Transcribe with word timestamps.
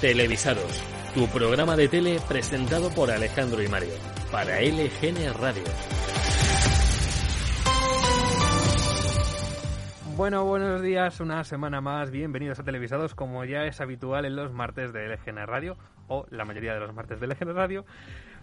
Televisados, 0.00 0.82
tu 1.14 1.26
programa 1.28 1.76
de 1.76 1.88
tele 1.88 2.18
presentado 2.28 2.90
por 2.90 3.10
Alejandro 3.10 3.62
y 3.62 3.68
Mario, 3.68 3.94
para 4.30 4.60
LGN 4.60 5.32
Radio. 5.40 5.62
Bueno, 10.16 10.44
buenos 10.44 10.82
días, 10.82 11.20
una 11.20 11.42
semana 11.44 11.80
más, 11.80 12.10
bienvenidos 12.10 12.58
a 12.58 12.64
Televisados, 12.64 13.14
como 13.14 13.44
ya 13.44 13.64
es 13.64 13.80
habitual 13.80 14.24
en 14.24 14.36
los 14.36 14.52
martes 14.52 14.92
de 14.92 15.08
LGN 15.08 15.46
Radio, 15.46 15.76
o 16.08 16.26
la 16.30 16.44
mayoría 16.44 16.74
de 16.74 16.80
los 16.80 16.92
martes 16.92 17.18
de 17.18 17.28
LGN 17.28 17.54
Radio. 17.54 17.84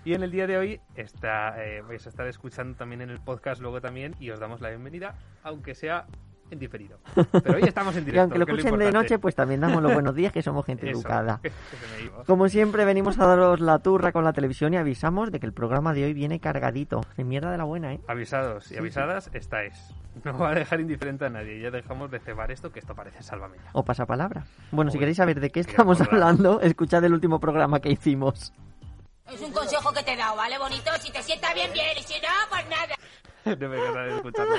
Y 0.05 0.13
en 0.13 0.23
el 0.23 0.31
día 0.31 0.47
de 0.47 0.57
hoy 0.57 0.81
está, 0.95 1.63
eh, 1.63 1.81
vais 1.81 2.05
a 2.05 2.09
estar 2.09 2.27
escuchando 2.27 2.77
también 2.77 3.01
en 3.01 3.09
el 3.09 3.19
podcast 3.19 3.61
luego 3.61 3.81
también 3.81 4.15
y 4.19 4.29
os 4.31 4.39
damos 4.39 4.61
la 4.61 4.69
bienvenida, 4.69 5.15
aunque 5.43 5.75
sea 5.75 6.07
en 6.51 6.59
diferido. 6.59 6.99
Pero 7.31 7.55
hoy 7.55 7.63
estamos 7.63 7.95
en 7.95 8.03
Y 8.03 8.05
directo. 8.05 8.21
aunque 8.21 8.37
lo 8.39 8.45
escuchen 8.45 8.63
de 8.65 8.69
importante. 8.85 8.91
noche, 8.97 9.19
pues 9.19 9.35
también 9.35 9.61
damos 9.61 9.81
los 9.81 9.93
buenos 9.93 10.15
días, 10.15 10.31
que 10.33 10.41
somos 10.41 10.65
gente 10.65 10.89
Eso, 10.89 10.99
educada. 10.99 11.39
Como 12.27 12.49
siempre, 12.49 12.85
venimos 12.85 13.19
a 13.19 13.25
daros 13.25 13.59
la 13.59 13.79
turra 13.79 14.11
con 14.11 14.23
la 14.23 14.33
televisión 14.33 14.73
y 14.73 14.77
avisamos 14.77 15.31
de 15.31 15.39
que 15.39 15.45
el 15.45 15.53
programa 15.53 15.93
de 15.93 16.05
hoy 16.05 16.13
viene 16.13 16.39
cargadito. 16.39 17.01
De 17.17 17.23
mierda 17.23 17.51
de 17.51 17.57
la 17.57 17.63
buena, 17.63 17.93
¿eh? 17.93 17.99
Avisados 18.07 18.65
y 18.67 18.69
Sí, 18.69 18.77
avisadas 18.77 19.29
estáis. 19.33 19.73
No 20.23 20.37
va 20.37 20.49
a 20.51 20.55
dejar 20.55 20.79
indiferente 20.81 21.25
a 21.25 21.29
nadie. 21.29 21.61
Ya 21.61 21.71
dejamos 21.71 22.11
de 22.11 22.19
cebar 22.19 22.51
esto, 22.51 22.71
que 22.71 22.79
esto 22.79 22.93
parece 22.95 23.23
sálvame 23.23 23.57
ya. 23.57 23.69
O 23.73 23.83
pasapalabra. 23.85 24.43
Bueno, 24.71 24.91
si 24.91 24.99
queréis 24.99 25.17
saber 25.17 25.39
de 25.39 25.49
qué 25.49 25.59
estamos 25.61 26.01
hablando, 26.01 26.59
escuchad 26.61 27.03
el 27.05 27.13
último 27.13 27.39
programa 27.39 27.79
que 27.79 27.89
hicimos. 27.89 28.51
Es 29.31 29.39
un 29.41 29.51
consejo 29.51 29.93
que 29.93 30.01
te 30.03 30.13
he 30.13 30.17
dado, 30.17 30.35
¿vale, 30.35 30.57
bonito? 30.57 30.89
Si 30.99 31.11
te 31.11 31.21
sienta 31.21 31.53
bien, 31.53 31.71
bien, 31.71 31.95
y 31.97 32.01
si 32.01 32.15
no, 32.19 32.27
pues 32.49 32.67
nada. 32.67 32.95
No 33.59 33.69
me 33.69 33.77
cansaré 33.77 34.09
de 34.09 34.15
escucharlo. 34.17 34.55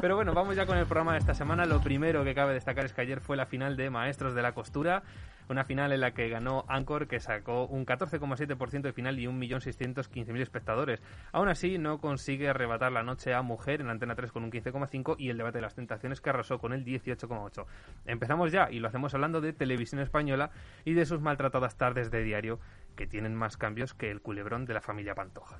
Pero 0.00 0.16
bueno, 0.16 0.32
vamos 0.32 0.56
ya 0.56 0.66
con 0.66 0.78
el 0.78 0.86
programa 0.86 1.12
de 1.12 1.18
esta 1.18 1.34
semana. 1.34 1.66
Lo 1.66 1.80
primero 1.80 2.24
que 2.24 2.34
cabe 2.34 2.54
destacar 2.54 2.84
es 2.84 2.92
que 2.92 3.02
ayer 3.02 3.20
fue 3.20 3.36
la 3.36 3.46
final 3.46 3.76
de 3.76 3.90
Maestros 3.90 4.34
de 4.34 4.42
la 4.42 4.52
Costura. 4.52 5.02
Una 5.48 5.64
final 5.64 5.92
en 5.92 6.00
la 6.00 6.12
que 6.12 6.28
ganó 6.28 6.64
Anchor, 6.68 7.08
que 7.08 7.20
sacó 7.20 7.66
un 7.66 7.84
14,7% 7.84 8.80
de 8.80 8.92
final 8.92 9.18
y 9.18 9.26
1.615.000 9.26 10.40
espectadores. 10.40 11.02
Aún 11.32 11.48
así, 11.48 11.78
no 11.78 11.98
consigue 11.98 12.48
arrebatar 12.48 12.92
la 12.92 13.02
noche 13.02 13.34
a 13.34 13.42
Mujer 13.42 13.80
en 13.80 13.90
Antena 13.90 14.14
3 14.14 14.32
con 14.32 14.44
un 14.44 14.50
15,5% 14.50 15.16
y 15.18 15.30
el 15.30 15.36
debate 15.36 15.58
de 15.58 15.62
las 15.62 15.74
tentaciones 15.74 16.20
que 16.20 16.30
arrasó 16.30 16.58
con 16.58 16.72
el 16.72 16.84
18,8%. 16.84 17.66
Empezamos 18.06 18.52
ya 18.52 18.70
y 18.70 18.78
lo 18.78 18.88
hacemos 18.88 19.14
hablando 19.14 19.40
de 19.40 19.52
televisión 19.52 20.00
española 20.00 20.50
y 20.84 20.94
de 20.94 21.04
sus 21.04 21.20
maltratadas 21.20 21.76
tardes 21.76 22.10
de 22.10 22.22
diario, 22.22 22.60
que 22.96 23.06
tienen 23.06 23.34
más 23.34 23.56
cambios 23.56 23.94
que 23.94 24.10
el 24.10 24.22
culebrón 24.22 24.64
de 24.64 24.74
la 24.74 24.80
familia 24.80 25.14
Pantoja. 25.14 25.58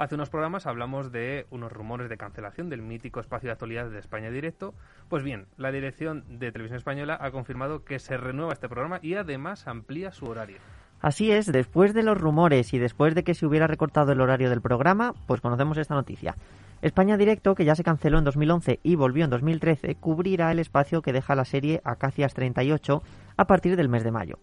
Hace 0.00 0.14
unos 0.14 0.30
programas 0.30 0.64
hablamos 0.64 1.12
de 1.12 1.46
unos 1.50 1.70
rumores 1.70 2.08
de 2.08 2.16
cancelación 2.16 2.70
del 2.70 2.80
mítico 2.80 3.20
espacio 3.20 3.48
de 3.48 3.52
actualidad 3.52 3.90
de 3.90 3.98
España 3.98 4.30
Directo. 4.30 4.72
Pues 5.10 5.22
bien, 5.22 5.44
la 5.58 5.70
dirección 5.72 6.38
de 6.38 6.50
Televisión 6.50 6.78
Española 6.78 7.18
ha 7.20 7.30
confirmado 7.30 7.84
que 7.84 7.98
se 7.98 8.16
renueva 8.16 8.54
este 8.54 8.70
programa 8.70 8.98
y 9.02 9.12
además 9.16 9.66
amplía 9.66 10.10
su 10.10 10.24
horario. 10.24 10.56
Así 11.02 11.30
es, 11.32 11.52
después 11.52 11.92
de 11.92 12.02
los 12.02 12.16
rumores 12.16 12.72
y 12.72 12.78
después 12.78 13.14
de 13.14 13.24
que 13.24 13.34
se 13.34 13.44
hubiera 13.44 13.66
recortado 13.66 14.12
el 14.12 14.22
horario 14.22 14.48
del 14.48 14.62
programa, 14.62 15.12
pues 15.26 15.42
conocemos 15.42 15.76
esta 15.76 15.96
noticia. 15.96 16.34
España 16.80 17.18
Directo, 17.18 17.54
que 17.54 17.66
ya 17.66 17.74
se 17.74 17.84
canceló 17.84 18.16
en 18.16 18.24
2011 18.24 18.80
y 18.82 18.94
volvió 18.94 19.24
en 19.24 19.30
2013, 19.30 19.96
cubrirá 19.96 20.50
el 20.50 20.60
espacio 20.60 21.02
que 21.02 21.12
deja 21.12 21.34
la 21.34 21.44
serie 21.44 21.82
Acacias 21.84 22.32
38 22.32 23.02
a 23.36 23.44
partir 23.44 23.76
del 23.76 23.90
mes 23.90 24.02
de 24.02 24.12
mayo. 24.12 24.38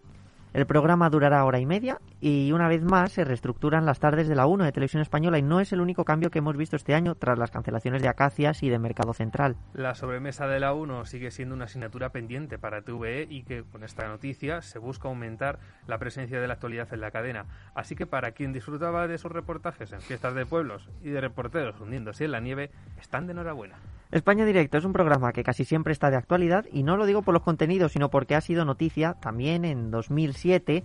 El 0.54 0.66
programa 0.66 1.10
durará 1.10 1.44
hora 1.44 1.60
y 1.60 1.66
media 1.66 2.00
y 2.20 2.52
una 2.52 2.68
vez 2.68 2.82
más 2.82 3.12
se 3.12 3.24
reestructuran 3.24 3.84
las 3.84 4.00
tardes 4.00 4.28
de 4.28 4.34
la 4.34 4.46
1 4.46 4.64
de 4.64 4.72
Televisión 4.72 5.02
Española 5.02 5.38
y 5.38 5.42
no 5.42 5.60
es 5.60 5.74
el 5.74 5.80
único 5.80 6.06
cambio 6.06 6.30
que 6.30 6.38
hemos 6.38 6.56
visto 6.56 6.74
este 6.74 6.94
año 6.94 7.14
tras 7.14 7.38
las 7.38 7.50
cancelaciones 7.50 8.00
de 8.00 8.08
Acacias 8.08 8.62
y 8.62 8.70
de 8.70 8.78
Mercado 8.78 9.12
Central. 9.12 9.56
La 9.74 9.94
sobremesa 9.94 10.48
de 10.48 10.58
la 10.58 10.72
1 10.72 11.04
sigue 11.04 11.30
siendo 11.30 11.54
una 11.54 11.66
asignatura 11.66 12.10
pendiente 12.10 12.58
para 12.58 12.80
TVE 12.80 13.26
y 13.28 13.42
que 13.42 13.62
con 13.62 13.84
esta 13.84 14.08
noticia 14.08 14.62
se 14.62 14.78
busca 14.78 15.08
aumentar 15.08 15.58
la 15.86 15.98
presencia 15.98 16.40
de 16.40 16.48
la 16.48 16.54
actualidad 16.54 16.92
en 16.94 17.02
la 17.02 17.10
cadena. 17.10 17.44
Así 17.74 17.94
que 17.94 18.06
para 18.06 18.32
quien 18.32 18.54
disfrutaba 18.54 19.06
de 19.06 19.18
sus 19.18 19.30
reportajes 19.30 19.92
en 19.92 20.00
fiestas 20.00 20.34
de 20.34 20.46
pueblos 20.46 20.88
y 21.02 21.10
de 21.10 21.20
reporteros 21.20 21.78
hundiéndose 21.78 22.24
en 22.24 22.32
la 22.32 22.40
nieve, 22.40 22.70
están 22.98 23.26
de 23.26 23.32
enhorabuena. 23.32 23.76
España 24.10 24.46
Directo 24.46 24.78
es 24.78 24.86
un 24.86 24.94
programa 24.94 25.32
que 25.32 25.42
casi 25.42 25.64
siempre 25.66 25.92
está 25.92 26.10
de 26.10 26.16
actualidad 26.16 26.64
y 26.72 26.82
no 26.82 26.96
lo 26.96 27.04
digo 27.04 27.20
por 27.20 27.34
los 27.34 27.42
contenidos, 27.42 27.92
sino 27.92 28.08
porque 28.08 28.34
ha 28.34 28.40
sido 28.40 28.64
noticia 28.64 29.14
también 29.20 29.66
en 29.66 29.90
2007, 29.90 30.82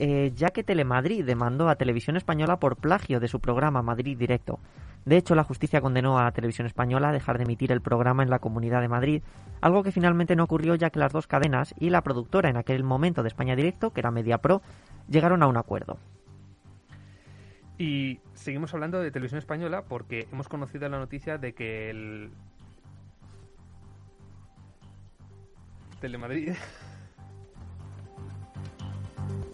eh, 0.00 0.32
ya 0.34 0.50
que 0.50 0.64
Telemadrid 0.64 1.24
demandó 1.24 1.68
a 1.68 1.76
Televisión 1.76 2.16
Española 2.16 2.58
por 2.58 2.76
plagio 2.76 3.20
de 3.20 3.28
su 3.28 3.38
programa 3.38 3.82
Madrid 3.82 4.18
Directo. 4.18 4.58
De 5.04 5.16
hecho, 5.16 5.36
la 5.36 5.44
justicia 5.44 5.80
condenó 5.80 6.18
a 6.18 6.32
Televisión 6.32 6.66
Española 6.66 7.10
a 7.10 7.12
dejar 7.12 7.38
de 7.38 7.44
emitir 7.44 7.70
el 7.70 7.80
programa 7.80 8.24
en 8.24 8.30
la 8.30 8.40
Comunidad 8.40 8.80
de 8.80 8.88
Madrid, 8.88 9.22
algo 9.60 9.84
que 9.84 9.92
finalmente 9.92 10.34
no 10.34 10.42
ocurrió 10.42 10.74
ya 10.74 10.90
que 10.90 10.98
las 10.98 11.12
dos 11.12 11.28
cadenas 11.28 11.76
y 11.78 11.90
la 11.90 12.02
productora 12.02 12.50
en 12.50 12.56
aquel 12.56 12.82
momento 12.82 13.22
de 13.22 13.28
España 13.28 13.54
Directo, 13.54 13.92
que 13.92 14.00
era 14.00 14.10
MediaPro, 14.10 14.62
llegaron 15.08 15.44
a 15.44 15.46
un 15.46 15.56
acuerdo. 15.56 15.98
Y 17.78 18.18
seguimos 18.34 18.74
hablando 18.74 19.00
de 19.00 19.10
televisión 19.12 19.38
española 19.38 19.84
porque 19.84 20.26
hemos 20.32 20.48
conocido 20.48 20.88
la 20.88 20.98
noticia 20.98 21.38
de 21.38 21.52
que 21.54 21.90
el 21.90 22.30
Telemadrid. 26.00 26.52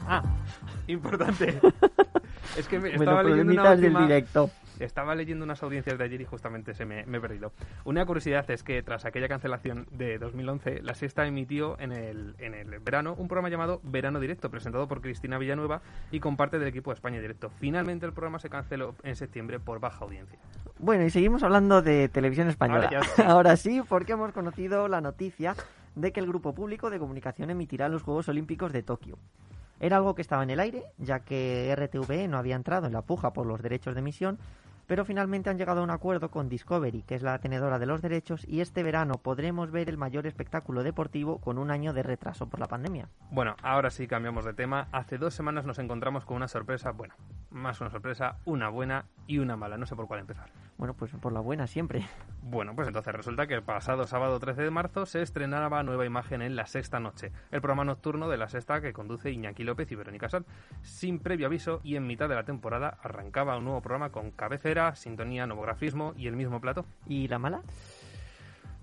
Ah, 0.06 0.22
importante. 0.86 1.58
es 2.58 2.68
que 2.68 2.78
me 2.78 2.90
Bueno, 2.90 3.04
estaba 3.04 3.22
leyendo 3.22 3.52
una 3.54 3.62
problemitas 3.62 3.80
del 3.80 3.84
última- 3.92 4.02
directo. 4.06 4.50
Estaba 4.80 5.14
leyendo 5.14 5.44
unas 5.44 5.62
audiencias 5.62 5.98
de 5.98 6.04
ayer 6.04 6.20
y 6.20 6.24
justamente 6.24 6.74
se 6.74 6.84
me, 6.84 7.04
me 7.06 7.18
he 7.18 7.20
perdido. 7.20 7.52
Una 7.84 8.04
curiosidad 8.06 8.48
es 8.50 8.62
que 8.62 8.82
tras 8.82 9.04
aquella 9.04 9.28
cancelación 9.28 9.86
de 9.90 10.18
2011, 10.18 10.82
la 10.82 10.94
Sexta 10.94 11.26
emitió 11.26 11.78
en 11.78 11.92
el, 11.92 12.34
en 12.38 12.54
el 12.54 12.78
verano 12.80 13.14
un 13.16 13.28
programa 13.28 13.48
llamado 13.48 13.80
Verano 13.82 14.20
Directo, 14.20 14.50
presentado 14.50 14.88
por 14.88 15.00
Cristina 15.00 15.38
Villanueva 15.38 15.82
y 16.10 16.20
con 16.20 16.36
parte 16.36 16.58
del 16.58 16.68
equipo 16.68 16.90
de 16.90 16.94
España 16.94 17.20
Directo. 17.20 17.50
Finalmente 17.58 18.06
el 18.06 18.12
programa 18.12 18.38
se 18.38 18.50
canceló 18.50 18.94
en 19.02 19.16
septiembre 19.16 19.60
por 19.60 19.80
baja 19.80 20.04
audiencia. 20.04 20.38
Bueno, 20.78 21.04
y 21.04 21.10
seguimos 21.10 21.42
hablando 21.42 21.82
de 21.82 22.08
televisión 22.08 22.48
española. 22.48 22.86
Ahora 22.86 23.00
ya 23.00 23.02
sí. 23.16 23.22
Ahora 23.22 23.56
sí, 23.56 23.82
porque 23.88 24.12
hemos 24.12 24.32
conocido 24.32 24.88
la 24.88 25.00
noticia 25.00 25.54
de 25.94 26.12
que 26.12 26.20
el 26.20 26.26
Grupo 26.26 26.54
Público 26.54 26.90
de 26.90 26.98
Comunicación 26.98 27.50
emitirá 27.50 27.88
los 27.88 28.02
Juegos 28.02 28.28
Olímpicos 28.28 28.72
de 28.72 28.82
Tokio. 28.82 29.18
Era 29.84 29.98
algo 29.98 30.14
que 30.14 30.22
estaba 30.22 30.42
en 30.42 30.48
el 30.48 30.60
aire, 30.60 30.82
ya 30.96 31.20
que 31.20 31.76
RTV 31.76 32.26
no 32.26 32.38
había 32.38 32.56
entrado 32.56 32.86
en 32.86 32.94
la 32.94 33.02
puja 33.02 33.34
por 33.34 33.44
los 33.44 33.60
derechos 33.60 33.92
de 33.92 34.00
emisión, 34.00 34.38
pero 34.86 35.04
finalmente 35.04 35.50
han 35.50 35.58
llegado 35.58 35.82
a 35.82 35.84
un 35.84 35.90
acuerdo 35.90 36.30
con 36.30 36.48
Discovery, 36.48 37.02
que 37.02 37.14
es 37.14 37.22
la 37.22 37.38
tenedora 37.38 37.78
de 37.78 37.84
los 37.84 38.00
derechos, 38.00 38.48
y 38.48 38.62
este 38.62 38.82
verano 38.82 39.16
podremos 39.16 39.70
ver 39.70 39.90
el 39.90 39.98
mayor 39.98 40.26
espectáculo 40.26 40.84
deportivo 40.84 41.38
con 41.38 41.58
un 41.58 41.70
año 41.70 41.92
de 41.92 42.02
retraso 42.02 42.48
por 42.48 42.60
la 42.60 42.66
pandemia. 42.66 43.10
Bueno, 43.30 43.56
ahora 43.62 43.90
sí 43.90 44.06
cambiamos 44.06 44.46
de 44.46 44.54
tema. 44.54 44.88
Hace 44.90 45.18
dos 45.18 45.34
semanas 45.34 45.66
nos 45.66 45.78
encontramos 45.78 46.24
con 46.24 46.38
una 46.38 46.48
sorpresa, 46.48 46.92
bueno, 46.92 47.12
más 47.50 47.82
una 47.82 47.90
sorpresa, 47.90 48.38
una 48.46 48.70
buena 48.70 49.04
y 49.26 49.36
una 49.36 49.58
mala. 49.58 49.76
No 49.76 49.84
sé 49.84 49.94
por 49.94 50.06
cuál 50.06 50.20
empezar. 50.20 50.48
Bueno, 50.76 50.94
pues 50.94 51.12
por 51.12 51.32
la 51.32 51.40
buena 51.40 51.66
siempre. 51.66 52.06
Bueno, 52.42 52.74
pues 52.74 52.88
entonces 52.88 53.14
resulta 53.14 53.46
que 53.46 53.54
el 53.54 53.62
pasado 53.62 54.06
sábado 54.06 54.38
13 54.40 54.62
de 54.62 54.70
marzo 54.70 55.06
se 55.06 55.22
estrenaba 55.22 55.82
nueva 55.82 56.04
imagen 56.04 56.42
en 56.42 56.56
La 56.56 56.66
Sexta 56.66 57.00
Noche, 57.00 57.32
el 57.52 57.60
programa 57.60 57.84
nocturno 57.84 58.28
de 58.28 58.36
La 58.36 58.48
Sexta 58.48 58.80
que 58.80 58.92
conduce 58.92 59.30
Iñaki 59.30 59.62
López 59.62 59.90
y 59.92 59.94
Verónica 59.94 60.28
Sanz. 60.28 60.46
Sin 60.82 61.20
previo 61.20 61.46
aviso 61.46 61.80
y 61.84 61.96
en 61.96 62.06
mitad 62.06 62.28
de 62.28 62.34
la 62.34 62.44
temporada 62.44 62.98
arrancaba 63.02 63.56
un 63.56 63.64
nuevo 63.64 63.80
programa 63.80 64.10
con 64.10 64.32
cabecera, 64.32 64.94
sintonía, 64.96 65.46
novografismo 65.46 66.12
y 66.16 66.26
el 66.26 66.36
mismo 66.36 66.60
plato. 66.60 66.84
¿Y 67.06 67.28
la 67.28 67.38
mala? 67.38 67.62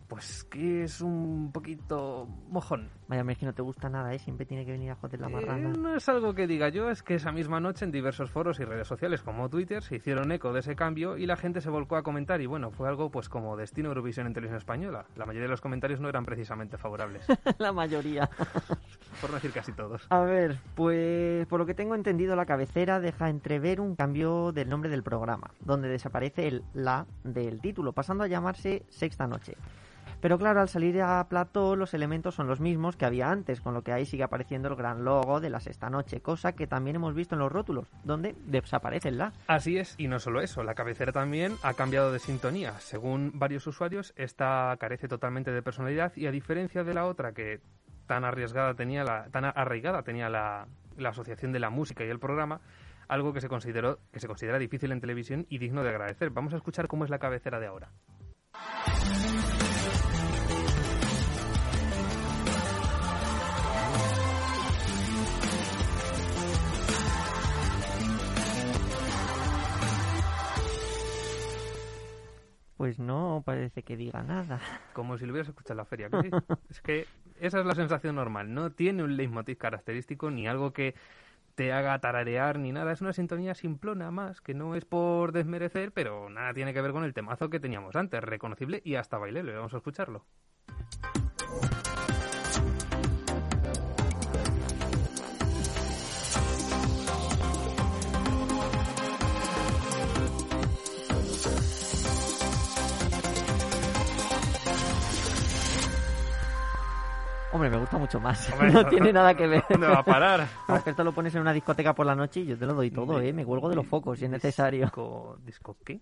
Pues 0.07 0.43
que 0.45 0.83
es 0.83 1.01
un 1.01 1.51
poquito 1.51 2.27
mojón. 2.49 2.89
Vaya, 3.11 3.29
es 3.29 3.37
que 3.37 3.45
no 3.45 3.53
te 3.53 3.61
gusta 3.61 3.89
nada, 3.89 4.13
¿eh? 4.13 4.19
Siempre 4.19 4.45
tiene 4.45 4.65
que 4.65 4.71
venir 4.71 4.89
a 4.91 4.95
joder 4.95 5.19
la 5.19 5.27
Eh, 5.27 5.31
marrana. 5.31 5.73
no 5.77 5.93
es 5.93 6.07
algo 6.07 6.33
que 6.33 6.47
diga 6.47 6.69
yo, 6.69 6.89
es 6.89 7.03
que 7.03 7.15
esa 7.15 7.33
misma 7.33 7.59
noche 7.59 7.83
en 7.83 7.91
diversos 7.91 8.31
foros 8.31 8.57
y 8.61 8.63
redes 8.63 8.87
sociales 8.87 9.21
como 9.21 9.49
Twitter 9.49 9.83
se 9.83 9.97
hicieron 9.97 10.31
eco 10.31 10.53
de 10.53 10.61
ese 10.61 10.77
cambio 10.77 11.17
y 11.17 11.25
la 11.25 11.35
gente 11.35 11.59
se 11.59 11.69
volcó 11.69 11.97
a 11.97 12.03
comentar 12.03 12.39
y 12.39 12.45
bueno, 12.45 12.71
fue 12.71 12.87
algo 12.87 13.11
pues 13.11 13.27
como 13.27 13.57
destino 13.57 13.89
Eurovisión 13.89 14.27
en 14.27 14.33
televisión 14.33 14.59
española. 14.59 15.03
La 15.17 15.25
mayoría 15.25 15.47
de 15.47 15.51
los 15.51 15.59
comentarios 15.59 15.99
no 15.99 16.07
eran 16.07 16.23
precisamente 16.23 16.77
favorables, 16.77 17.25
la 17.59 17.73
mayoría. 17.73 18.29
por 19.19 19.29
no 19.29 19.35
decir 19.35 19.51
casi 19.51 19.73
todos. 19.73 20.07
A 20.09 20.21
ver, 20.21 20.57
pues 20.75 21.45
por 21.47 21.59
lo 21.59 21.65
que 21.65 21.73
tengo 21.73 21.95
entendido, 21.95 22.37
la 22.37 22.45
cabecera 22.45 23.01
deja 23.01 23.27
entrever 23.27 23.81
un 23.81 23.97
cambio 23.97 24.53
del 24.53 24.69
nombre 24.69 24.89
del 24.89 25.03
programa, 25.03 25.51
donde 25.59 25.89
desaparece 25.89 26.47
el 26.47 26.63
la 26.73 27.05
del 27.25 27.59
título, 27.59 27.91
pasando 27.91 28.23
a 28.23 28.27
llamarse 28.27 28.85
Sexta 28.87 29.27
Noche. 29.27 29.57
Pero 30.21 30.37
claro, 30.37 30.61
al 30.61 30.69
salir 30.69 31.01
a 31.01 31.27
plató 31.27 31.75
los 31.75 31.95
elementos 31.95 32.35
son 32.35 32.47
los 32.47 32.59
mismos 32.59 32.95
que 32.95 33.05
había 33.05 33.31
antes, 33.31 33.59
con 33.59 33.73
lo 33.73 33.81
que 33.81 33.91
ahí 33.91 34.05
sigue 34.05 34.23
apareciendo 34.23 34.69
el 34.69 34.75
gran 34.75 35.03
logo 35.03 35.39
de 35.39 35.49
la 35.49 35.59
Sexta 35.59 35.89
Noche, 35.89 36.21
cosa 36.21 36.53
que 36.53 36.67
también 36.67 36.97
hemos 36.97 37.15
visto 37.15 37.33
en 37.33 37.39
los 37.39 37.51
rótulos, 37.51 37.87
donde 38.03 38.35
desaparece 38.45 39.09
el 39.09 39.17
la. 39.17 39.33
Así 39.47 39.77
es, 39.77 39.95
y 39.97 40.07
no 40.07 40.19
solo 40.19 40.41
eso, 40.41 40.63
la 40.63 40.75
cabecera 40.75 41.11
también 41.11 41.55
ha 41.63 41.73
cambiado 41.73 42.11
de 42.11 42.19
sintonía. 42.19 42.79
Según 42.79 43.31
varios 43.33 43.65
usuarios, 43.65 44.13
esta 44.15 44.77
carece 44.79 45.07
totalmente 45.07 45.51
de 45.51 45.63
personalidad 45.63 46.13
y 46.15 46.27
a 46.27 46.31
diferencia 46.31 46.83
de 46.83 46.93
la 46.93 47.05
otra 47.05 47.33
que 47.33 47.59
tan 48.05 48.23
arriesgada 48.23 48.75
tenía 48.75 49.03
la, 49.03 49.27
tan 49.31 49.45
arraigada 49.45 50.03
tenía 50.03 50.29
la, 50.29 50.67
la 50.97 51.09
asociación 51.09 51.51
de 51.51 51.59
la 51.59 51.71
música 51.71 52.05
y 52.05 52.09
el 52.09 52.19
programa, 52.19 52.61
algo 53.07 53.33
que 53.33 53.41
se 53.41 53.49
consideró 53.49 53.99
que 54.11 54.19
se 54.19 54.27
considera 54.27 54.59
difícil 54.59 54.91
en 54.91 55.01
televisión 55.01 55.47
y 55.49 55.57
digno 55.57 55.81
de 55.81 55.89
agradecer. 55.89 56.29
Vamos 56.29 56.53
a 56.53 56.57
escuchar 56.57 56.87
cómo 56.87 57.05
es 57.05 57.09
la 57.09 57.19
cabecera 57.19 57.59
de 57.59 57.67
ahora. 57.67 57.89
No 72.99 73.43
parece 73.45 73.83
que 73.83 73.97
diga 73.97 74.23
nada. 74.23 74.59
Como 74.93 75.17
si 75.17 75.25
lo 75.25 75.31
hubieras 75.31 75.49
escuchado 75.49 75.73
en 75.73 75.77
la 75.77 75.85
feria, 75.85 76.09
¿que 76.09 76.21
sí? 76.21 76.29
es 76.69 76.81
que 76.81 77.07
esa 77.39 77.59
es 77.59 77.65
la 77.65 77.75
sensación 77.75 78.15
normal. 78.15 78.53
No 78.53 78.71
tiene 78.71 79.03
un 79.03 79.17
leitmotiv 79.17 79.57
característico 79.57 80.29
ni 80.29 80.47
algo 80.47 80.73
que 80.73 80.95
te 81.55 81.73
haga 81.73 81.99
tararear 81.99 82.59
ni 82.59 82.71
nada. 82.71 82.91
Es 82.91 83.01
una 83.01 83.13
sintonía 83.13 83.55
simplona 83.55 84.11
más, 84.11 84.41
que 84.41 84.53
no 84.53 84.75
es 84.75 84.85
por 84.85 85.31
desmerecer, 85.31 85.91
pero 85.91 86.29
nada 86.29 86.53
tiene 86.53 86.73
que 86.73 86.81
ver 86.81 86.91
con 86.91 87.03
el 87.03 87.13
temazo 87.13 87.49
que 87.49 87.59
teníamos 87.59 87.95
antes, 87.95 88.23
reconocible 88.23 88.81
y 88.83 88.95
hasta 88.95 89.17
bailable. 89.17 89.55
Vamos 89.55 89.73
a 89.73 89.77
escucharlo. 89.77 90.25
Hombre, 107.53 107.69
me 107.69 107.77
gusta 107.77 107.97
mucho 107.97 108.19
más. 108.19 108.49
Hombre, 108.51 108.71
no 108.71 108.85
tiene 108.85 109.11
nada 109.11 109.33
que 109.33 109.45
ver. 109.45 109.63
¿Dónde 109.69 109.87
va 109.87 109.99
a 109.99 110.05
parar? 110.05 110.47
Vamos, 110.67 110.83
que 110.83 110.91
esto 110.91 111.03
lo 111.03 111.11
pones 111.11 111.35
en 111.35 111.41
una 111.41 111.53
discoteca 111.53 111.93
por 111.93 112.05
la 112.05 112.15
noche 112.15 112.41
y 112.41 112.45
yo 112.45 112.57
te 112.57 112.65
lo 112.65 112.73
doy 112.73 112.91
todo, 112.91 113.19
¿eh? 113.19 113.33
Me 113.33 113.45
cuelgo 113.45 113.69
de 113.69 113.75
los 113.75 113.85
focos 113.85 114.19
si 114.19 114.25
es 114.25 114.31
necesario. 114.31 114.81
Disco, 114.83 115.37
¿Disco 115.45 115.77
qué? 115.83 115.99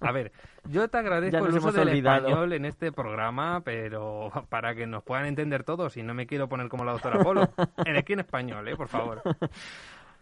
A 0.00 0.12
ver, 0.12 0.32
yo 0.64 0.88
te 0.88 0.98
agradezco 0.98 1.46
el 1.46 1.56
uso 1.56 1.72
del 1.72 1.88
olvidado. 1.88 2.28
español 2.28 2.52
en 2.52 2.64
este 2.66 2.92
programa, 2.92 3.62
pero 3.64 4.30
para 4.48 4.74
que 4.74 4.86
nos 4.86 5.02
puedan 5.02 5.26
entender 5.26 5.64
todos 5.64 5.96
y 5.96 6.02
no 6.02 6.12
me 6.14 6.26
quiero 6.26 6.48
poner 6.48 6.68
como 6.68 6.84
la 6.84 6.92
doctora 6.92 7.22
Polo. 7.22 7.48
En 7.84 7.96
aquí 7.96 8.12
en 8.12 8.20
español, 8.20 8.68
¿eh? 8.68 8.76
Por 8.76 8.88
favor. 8.88 9.22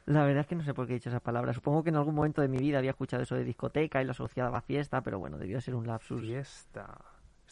La 0.07 0.25
verdad 0.25 0.41
es 0.41 0.47
que 0.47 0.55
no 0.55 0.63
sé 0.63 0.73
por 0.73 0.87
qué 0.87 0.93
he 0.93 0.97
dicho 0.97 1.11
esa 1.11 1.21
palabra. 1.21 1.53
Supongo 1.53 1.83
que 1.83 1.91
en 1.91 1.97
algún 1.97 2.15
momento 2.15 2.41
de 2.41 2.49
mi 2.49 2.57
vida 2.59 2.79
había 2.79 2.93
escuchado 2.93 3.23
eso 3.25 3.35
de 3.35 3.45
discoteca 3.45 4.01
y 4.01 4.05
lo 4.07 4.13
asociaba 4.13 4.57
a 4.57 4.61
fiesta, 4.63 5.03
pero 5.03 5.19
bueno, 5.19 5.37
debió 5.37 5.61
ser 5.61 5.75
un 5.75 5.87
lapsus. 5.87 6.23
Fiesta. 6.23 6.97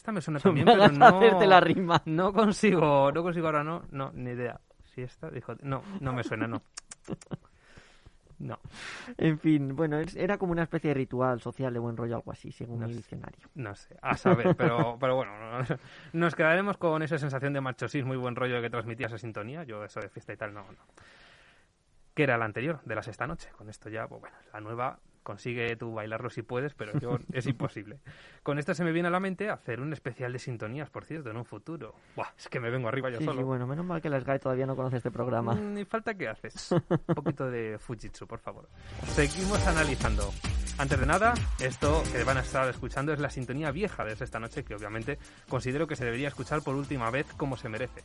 Esta 0.07 0.13
me 0.13 0.21
suena 0.21 0.39
No 0.41 0.53
me 0.53 0.63
también, 0.63 0.99
pero 0.99 1.11
no... 1.11 1.17
hacerte 1.17 1.45
la 1.47 1.59
rima. 1.59 2.01
No 2.05 2.31
consigo, 2.31 3.11
no 3.11 3.23
consigo 3.23 3.47
ahora, 3.47 3.63
no, 3.63 3.83
no, 3.91 4.11
ni 4.13 4.31
idea. 4.31 4.57
Siesta, 4.85 5.29
dijo, 5.29 5.53
no, 5.63 5.83
no 5.99 6.13
me 6.13 6.23
suena, 6.23 6.47
no. 6.47 6.61
No, 8.39 8.59
En 9.17 9.39
fin, 9.39 9.75
bueno, 9.75 9.97
es- 9.99 10.15
era 10.15 10.37
como 10.37 10.51
una 10.51 10.61
especie 10.63 10.89
de 10.89 10.93
ritual 10.93 11.41
social 11.41 11.73
de 11.73 11.79
buen 11.79 11.97
rollo, 11.97 12.15
algo 12.17 12.31
así, 12.31 12.51
según 12.51 12.79
No 12.79 12.87
mi 12.87 12.93
diccionario. 12.93 13.47
no 13.55 13.73
sé, 13.75 13.97
a 14.01 14.15
saber, 14.15 14.55
pero, 14.55 14.95
pero 14.99 15.15
bueno, 15.15 15.31
no- 15.37 15.65
nos 16.13 16.35
quedaremos 16.35 16.77
con 16.77 17.01
esa 17.01 17.17
sensación 17.17 17.51
de 17.53 17.61
machosismo 17.61 18.13
y 18.13 18.17
buen 18.17 18.35
rollo 18.35 18.61
que 18.61 18.69
transmitía 18.69 19.07
esa 19.07 19.17
sintonía. 19.17 19.63
Yo 19.63 19.83
eso 19.83 19.99
de 19.99 20.09
fiesta 20.09 20.33
y 20.33 20.37
tal, 20.37 20.53
no, 20.53 20.61
no. 20.71 20.77
Que 22.13 22.23
era 22.23 22.37
la 22.37 22.45
anterior, 22.45 22.79
de 22.85 22.95
la 22.95 23.01
sexta 23.03 23.25
noche. 23.27 23.49
Con 23.57 23.69
esto 23.69 23.89
ya, 23.89 24.07
pues 24.07 24.21
bueno, 24.21 24.37
la 24.53 24.61
nueva 24.61 24.99
consigue 25.27 25.75
tú 25.75 25.93
bailarlo 25.93 26.29
si 26.29 26.41
puedes, 26.41 26.73
pero 26.73 26.97
yo 26.99 27.19
es 27.33 27.45
imposible. 27.47 27.99
Con 28.43 28.57
esto 28.59 28.73
se 28.73 28.85
me 28.85 28.93
viene 28.93 29.09
a 29.09 29.11
la 29.11 29.19
mente 29.19 29.49
hacer 29.49 29.81
un 29.81 29.91
especial 29.91 30.31
de 30.31 30.39
sintonías, 30.39 30.89
por 30.89 31.03
cierto, 31.03 31.29
en 31.29 31.35
un 31.35 31.43
futuro. 31.43 31.93
Buah, 32.15 32.29
es 32.37 32.47
que 32.47 32.61
me 32.61 32.69
vengo 32.69 32.87
arriba 32.87 33.09
yo 33.09 33.19
Sí, 33.19 33.25
solo. 33.25 33.39
sí, 33.39 33.43
bueno, 33.43 33.67
menos 33.67 33.85
mal 33.85 34.01
que 34.01 34.09
la 34.09 34.21
Sky 34.21 34.39
todavía 34.39 34.65
no 34.65 34.77
conoce 34.77 34.97
este 34.97 35.11
programa. 35.11 35.53
Mm, 35.53 35.73
Ni 35.73 35.83
falta 35.83 36.13
que 36.13 36.29
haces. 36.29 36.71
Un 37.07 37.15
poquito 37.15 37.51
de 37.51 37.77
Fujitsu, 37.77 38.25
por 38.25 38.39
favor. 38.39 38.69
Seguimos 39.07 39.67
analizando. 39.67 40.31
Antes 40.77 40.99
de 40.99 41.05
nada, 41.05 41.33
esto 41.59 42.03
que 42.13 42.23
van 42.23 42.37
a 42.37 42.41
estar 42.41 42.69
escuchando 42.69 43.11
es 43.11 43.19
la 43.19 43.29
sintonía 43.29 43.71
vieja 43.71 44.05
de 44.05 44.13
esta 44.13 44.39
noche, 44.39 44.63
que 44.63 44.75
obviamente 44.75 45.17
considero 45.49 45.87
que 45.87 45.95
se 45.97 46.05
debería 46.05 46.29
escuchar 46.29 46.61
por 46.61 46.75
última 46.75 47.09
vez 47.11 47.25
como 47.35 47.57
se 47.57 47.67
merece. 47.67 48.03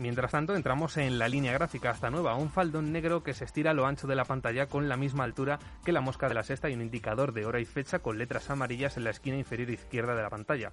Mientras 0.00 0.30
tanto, 0.30 0.56
entramos 0.56 0.96
en 0.96 1.18
la 1.18 1.28
línea 1.28 1.52
gráfica 1.52 1.90
hasta 1.90 2.08
nueva, 2.08 2.34
un 2.34 2.48
faldón 2.48 2.90
negro 2.90 3.22
que 3.22 3.34
se 3.34 3.44
estira 3.44 3.72
a 3.72 3.74
lo 3.74 3.84
ancho 3.84 4.06
de 4.06 4.14
la 4.16 4.24
pantalla 4.24 4.64
con 4.66 4.88
la 4.88 4.96
misma 4.96 5.24
altura 5.24 5.58
que 5.84 5.92
la 5.92 6.00
mosca 6.00 6.26
de 6.26 6.34
la 6.34 6.42
sexta 6.42 6.70
y 6.70 6.74
un 6.74 6.80
indicador 6.80 7.34
de 7.34 7.44
hora 7.44 7.60
y 7.60 7.66
fecha 7.66 7.98
con 7.98 8.16
letras 8.16 8.48
amarillas 8.48 8.96
en 8.96 9.04
la 9.04 9.10
esquina 9.10 9.36
inferior 9.36 9.68
izquierda 9.68 10.14
de 10.14 10.22
la 10.22 10.30
pantalla. 10.30 10.72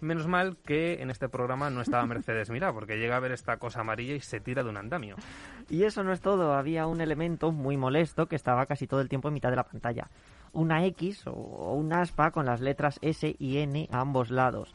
Menos 0.00 0.26
mal 0.26 0.56
que 0.66 1.00
en 1.00 1.10
este 1.10 1.28
programa 1.28 1.70
no 1.70 1.80
estaba 1.80 2.04
Mercedes 2.06 2.50
Mira, 2.50 2.72
porque 2.72 2.98
llega 2.98 3.16
a 3.16 3.20
ver 3.20 3.30
esta 3.30 3.56
cosa 3.58 3.82
amarilla 3.82 4.14
y 4.16 4.20
se 4.20 4.40
tira 4.40 4.64
de 4.64 4.68
un 4.70 4.76
andamio. 4.78 5.14
Y 5.70 5.84
eso 5.84 6.02
no 6.02 6.12
es 6.12 6.20
todo, 6.20 6.52
había 6.54 6.88
un 6.88 7.00
elemento 7.00 7.52
muy 7.52 7.76
molesto 7.76 8.26
que 8.26 8.34
estaba 8.34 8.66
casi 8.66 8.88
todo 8.88 9.00
el 9.00 9.08
tiempo 9.08 9.28
en 9.28 9.34
mitad 9.34 9.50
de 9.50 9.56
la 9.56 9.64
pantalla. 9.64 10.10
Una 10.52 10.84
X 10.86 11.28
o- 11.28 11.30
o 11.30 11.74
un 11.74 11.92
aspa 11.92 12.32
con 12.32 12.46
las 12.46 12.60
letras 12.60 12.98
S 13.00 13.36
y 13.38 13.58
N 13.58 13.88
a 13.92 14.00
ambos 14.00 14.30
lados. 14.32 14.74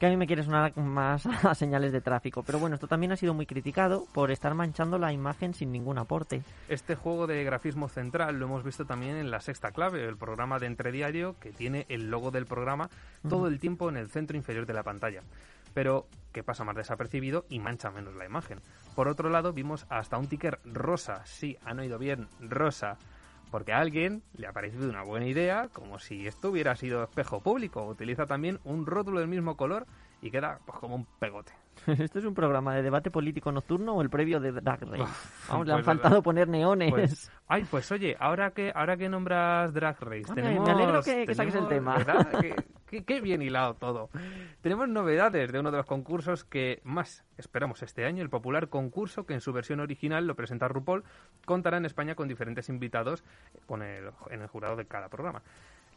Que 0.00 0.06
a 0.06 0.08
mí 0.08 0.16
me 0.16 0.26
quiere 0.26 0.42
sonar 0.42 0.74
más 0.78 1.26
a 1.44 1.54
señales 1.54 1.92
de 1.92 2.00
tráfico. 2.00 2.42
Pero 2.42 2.58
bueno, 2.58 2.74
esto 2.74 2.88
también 2.88 3.12
ha 3.12 3.16
sido 3.16 3.34
muy 3.34 3.44
criticado 3.44 4.06
por 4.14 4.30
estar 4.30 4.54
manchando 4.54 4.96
la 4.96 5.12
imagen 5.12 5.52
sin 5.52 5.70
ningún 5.70 5.98
aporte. 5.98 6.42
Este 6.70 6.94
juego 6.94 7.26
de 7.26 7.44
grafismo 7.44 7.86
central 7.86 8.38
lo 8.38 8.46
hemos 8.46 8.64
visto 8.64 8.86
también 8.86 9.16
en 9.16 9.30
la 9.30 9.40
sexta 9.40 9.72
clave, 9.72 10.08
el 10.08 10.16
programa 10.16 10.58
de 10.58 10.68
entrediario 10.68 11.36
que 11.38 11.52
tiene 11.52 11.84
el 11.90 12.10
logo 12.10 12.30
del 12.30 12.46
programa 12.46 12.88
todo 13.28 13.46
el 13.46 13.60
tiempo 13.60 13.90
en 13.90 13.98
el 13.98 14.08
centro 14.08 14.38
inferior 14.38 14.64
de 14.64 14.72
la 14.72 14.82
pantalla. 14.82 15.20
Pero 15.74 16.06
que 16.32 16.42
pasa 16.42 16.64
más 16.64 16.76
desapercibido 16.76 17.44
y 17.50 17.58
mancha 17.58 17.90
menos 17.90 18.14
la 18.16 18.24
imagen. 18.24 18.60
Por 18.96 19.06
otro 19.06 19.28
lado, 19.28 19.52
vimos 19.52 19.84
hasta 19.90 20.16
un 20.16 20.28
ticker 20.28 20.60
rosa, 20.64 21.26
sí, 21.26 21.58
han 21.62 21.78
oído 21.78 21.98
bien, 21.98 22.26
rosa, 22.40 22.96
porque 23.50 23.72
a 23.72 23.80
alguien 23.80 24.22
le 24.36 24.46
ha 24.46 24.52
parecido 24.52 24.88
una 24.88 25.02
buena 25.02 25.26
idea, 25.26 25.68
como 25.72 25.98
si 25.98 26.26
esto 26.26 26.50
hubiera 26.50 26.76
sido 26.76 27.02
espejo 27.02 27.40
público. 27.40 27.84
Utiliza 27.86 28.26
también 28.26 28.60
un 28.64 28.86
rótulo 28.86 29.20
del 29.20 29.28
mismo 29.28 29.56
color 29.56 29.86
y 30.22 30.30
queda 30.30 30.60
pues, 30.64 30.78
como 30.78 30.94
un 30.94 31.06
pegote. 31.18 31.52
¿Esto 31.98 32.18
es 32.18 32.24
un 32.24 32.34
programa 32.34 32.74
de 32.74 32.82
debate 32.82 33.10
político 33.10 33.50
nocturno 33.52 33.94
o 33.94 34.02
el 34.02 34.10
previo 34.10 34.40
de 34.40 34.52
Drag 34.52 34.80
Race? 34.82 35.12
Vamos, 35.48 35.66
le 35.66 35.72
han 35.72 35.78
pues, 35.78 35.86
faltado 35.86 36.22
poner 36.22 36.48
neones. 36.48 36.90
Pues, 36.90 37.32
ay, 37.48 37.64
pues 37.70 37.90
oye, 37.92 38.16
ahora 38.18 38.50
que 38.52 38.72
ahora 38.74 38.96
que 38.96 39.08
nombras 39.08 39.72
Drag 39.72 39.98
Race, 40.00 40.24
Hombre, 40.28 40.42
tenemos, 40.42 40.66
me 40.66 40.72
alegro 40.74 41.02
que- 41.02 41.26
que 41.26 41.34
saques 41.34 41.54
el 41.54 41.68
tema. 41.68 41.96
Qué, 42.40 42.54
qué- 42.86 43.04
qué 43.04 43.20
bien 43.20 43.40
hilado 43.42 43.74
todo. 43.74 44.10
Tenemos 44.60 44.88
novedades 44.88 45.52
de 45.52 45.60
uno 45.60 45.70
de 45.70 45.76
los 45.78 45.86
concursos 45.86 46.44
que 46.44 46.80
más 46.84 47.24
esperamos 47.38 47.82
este 47.82 48.04
año, 48.04 48.22
el 48.22 48.30
popular 48.30 48.68
concurso 48.68 49.24
que 49.26 49.34
en 49.34 49.40
su 49.40 49.52
versión 49.52 49.80
original 49.80 50.26
lo 50.26 50.34
presenta 50.34 50.68
RuPaul, 50.68 51.04
contará 51.46 51.76
en 51.78 51.86
España 51.86 52.14
con 52.14 52.28
diferentes 52.28 52.68
invitados 52.68 53.24
con 53.66 53.82
el- 53.82 54.10
en 54.30 54.42
el 54.42 54.48
jurado 54.48 54.76
de 54.76 54.86
cada 54.86 55.08
programa. 55.08 55.42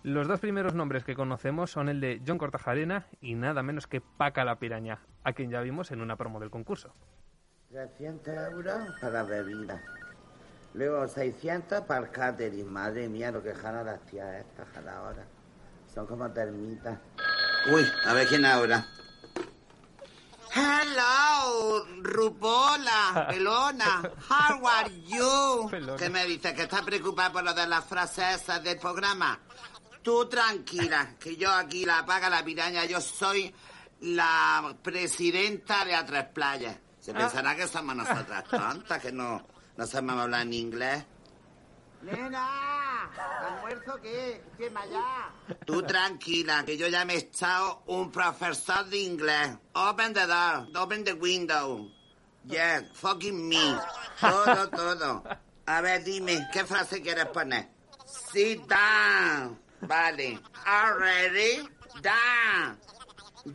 Los 0.04 0.28
dos 0.28 0.42
primeros 0.42 0.74
nombres 0.74 1.06
que 1.06 1.16
conocemos 1.16 1.72
son 1.72 1.88
el 1.88 2.02
de 2.02 2.22
John 2.28 2.38
Cortajarena 2.38 3.08
y 3.22 3.36
nada 3.36 3.64
menos 3.64 3.88
que 3.88 4.02
Paca 4.02 4.44
la 4.44 4.60
Piraña, 4.60 5.00
a 5.24 5.32
quien 5.32 5.50
ya 5.50 5.62
vimos 5.62 5.92
en 5.92 6.02
una 6.02 6.18
promo 6.18 6.42
del 6.42 6.50
concurso. 6.50 6.94
300 7.72 8.34
euros 8.52 8.80
para 9.00 9.24
bebida. 9.24 9.82
Luego 10.74 11.08
600 11.08 11.82
para 11.82 12.06
el 12.06 12.12
catering. 12.12 12.70
Madre 12.72 13.08
mía, 13.08 13.32
lo 13.32 13.42
que 13.42 13.56
jala 13.56 13.82
las 13.82 14.02
tías 14.02 14.46
estas, 14.46 14.68
jala 14.74 14.98
ahora. 14.98 15.26
Son 15.94 16.06
como 16.06 16.30
termitas. 16.32 17.00
Uy, 17.74 17.86
a 18.06 18.14
ver 18.14 18.28
quién 18.28 18.46
ahora. 18.46 18.86
Hello, 20.54 21.86
Rupola, 22.02 23.28
pelona. 23.30 24.02
How 24.30 24.68
are 24.68 25.02
you? 25.02 25.68
Pelona. 25.72 25.96
¿Qué 25.98 26.10
me 26.10 26.26
dices? 26.26 26.54
¿Que 26.54 26.64
estás 26.64 26.82
preocupada 26.82 27.32
por 27.32 27.44
lo 27.44 27.54
de 27.54 27.66
las 27.68 27.86
frases 27.86 28.42
esas 28.42 28.62
del 28.64 28.78
programa? 28.78 29.40
Tú 30.04 30.28
tranquila, 30.28 31.16
que 31.18 31.38
yo 31.38 31.50
aquí 31.52 31.86
la 31.86 32.06
paga 32.06 32.30
la 32.30 32.44
piraña. 32.44 32.86
Yo 32.86 33.00
soy 33.00 33.54
la 34.02 34.76
presidenta 34.84 35.86
de 35.86 35.96
A3 35.96 36.34
Playas. 36.34 36.76
Se 37.00 37.14
pensará 37.14 37.56
que 37.56 37.68
somos 37.68 37.96
nosotras 37.96 38.44
tontas, 38.46 39.02
que 39.02 39.12
no, 39.12 39.46
no 39.78 39.88
sabemos 39.88 40.18
hablar 40.18 40.42
en 40.42 40.54
inglés. 40.54 41.06
Nena, 42.02 43.10
¿almuerzo 43.48 44.00
qué? 44.02 44.44
¿Qué 44.58 44.72
allá? 44.76 45.32
Tú 45.66 45.82
tranquila, 45.84 46.66
que 46.66 46.78
yo 46.78 46.88
ya 46.88 47.06
me 47.06 47.14
he 47.16 47.18
echado 47.20 47.84
un 47.86 48.12
profesor 48.12 48.86
de 48.86 48.98
inglés. 48.98 49.58
Open 49.74 50.14
the 50.14 50.28
door, 50.28 50.68
open 50.76 51.06
the 51.06 51.14
window. 51.14 51.90
Yes, 52.46 52.84
fucking 52.94 53.48
me. 53.48 53.78
Todo, 54.20 54.70
todo. 54.70 55.24
A 55.66 55.80
ver, 55.80 56.04
dime, 56.04 56.46
¿qué 56.52 56.66
frase 56.66 57.02
quieres 57.02 57.28
poner? 57.28 57.70
Sit 58.06 58.68
down. 58.68 59.63
Vale. 59.88 60.40
Already? 60.66 61.70
Down. 62.02 62.80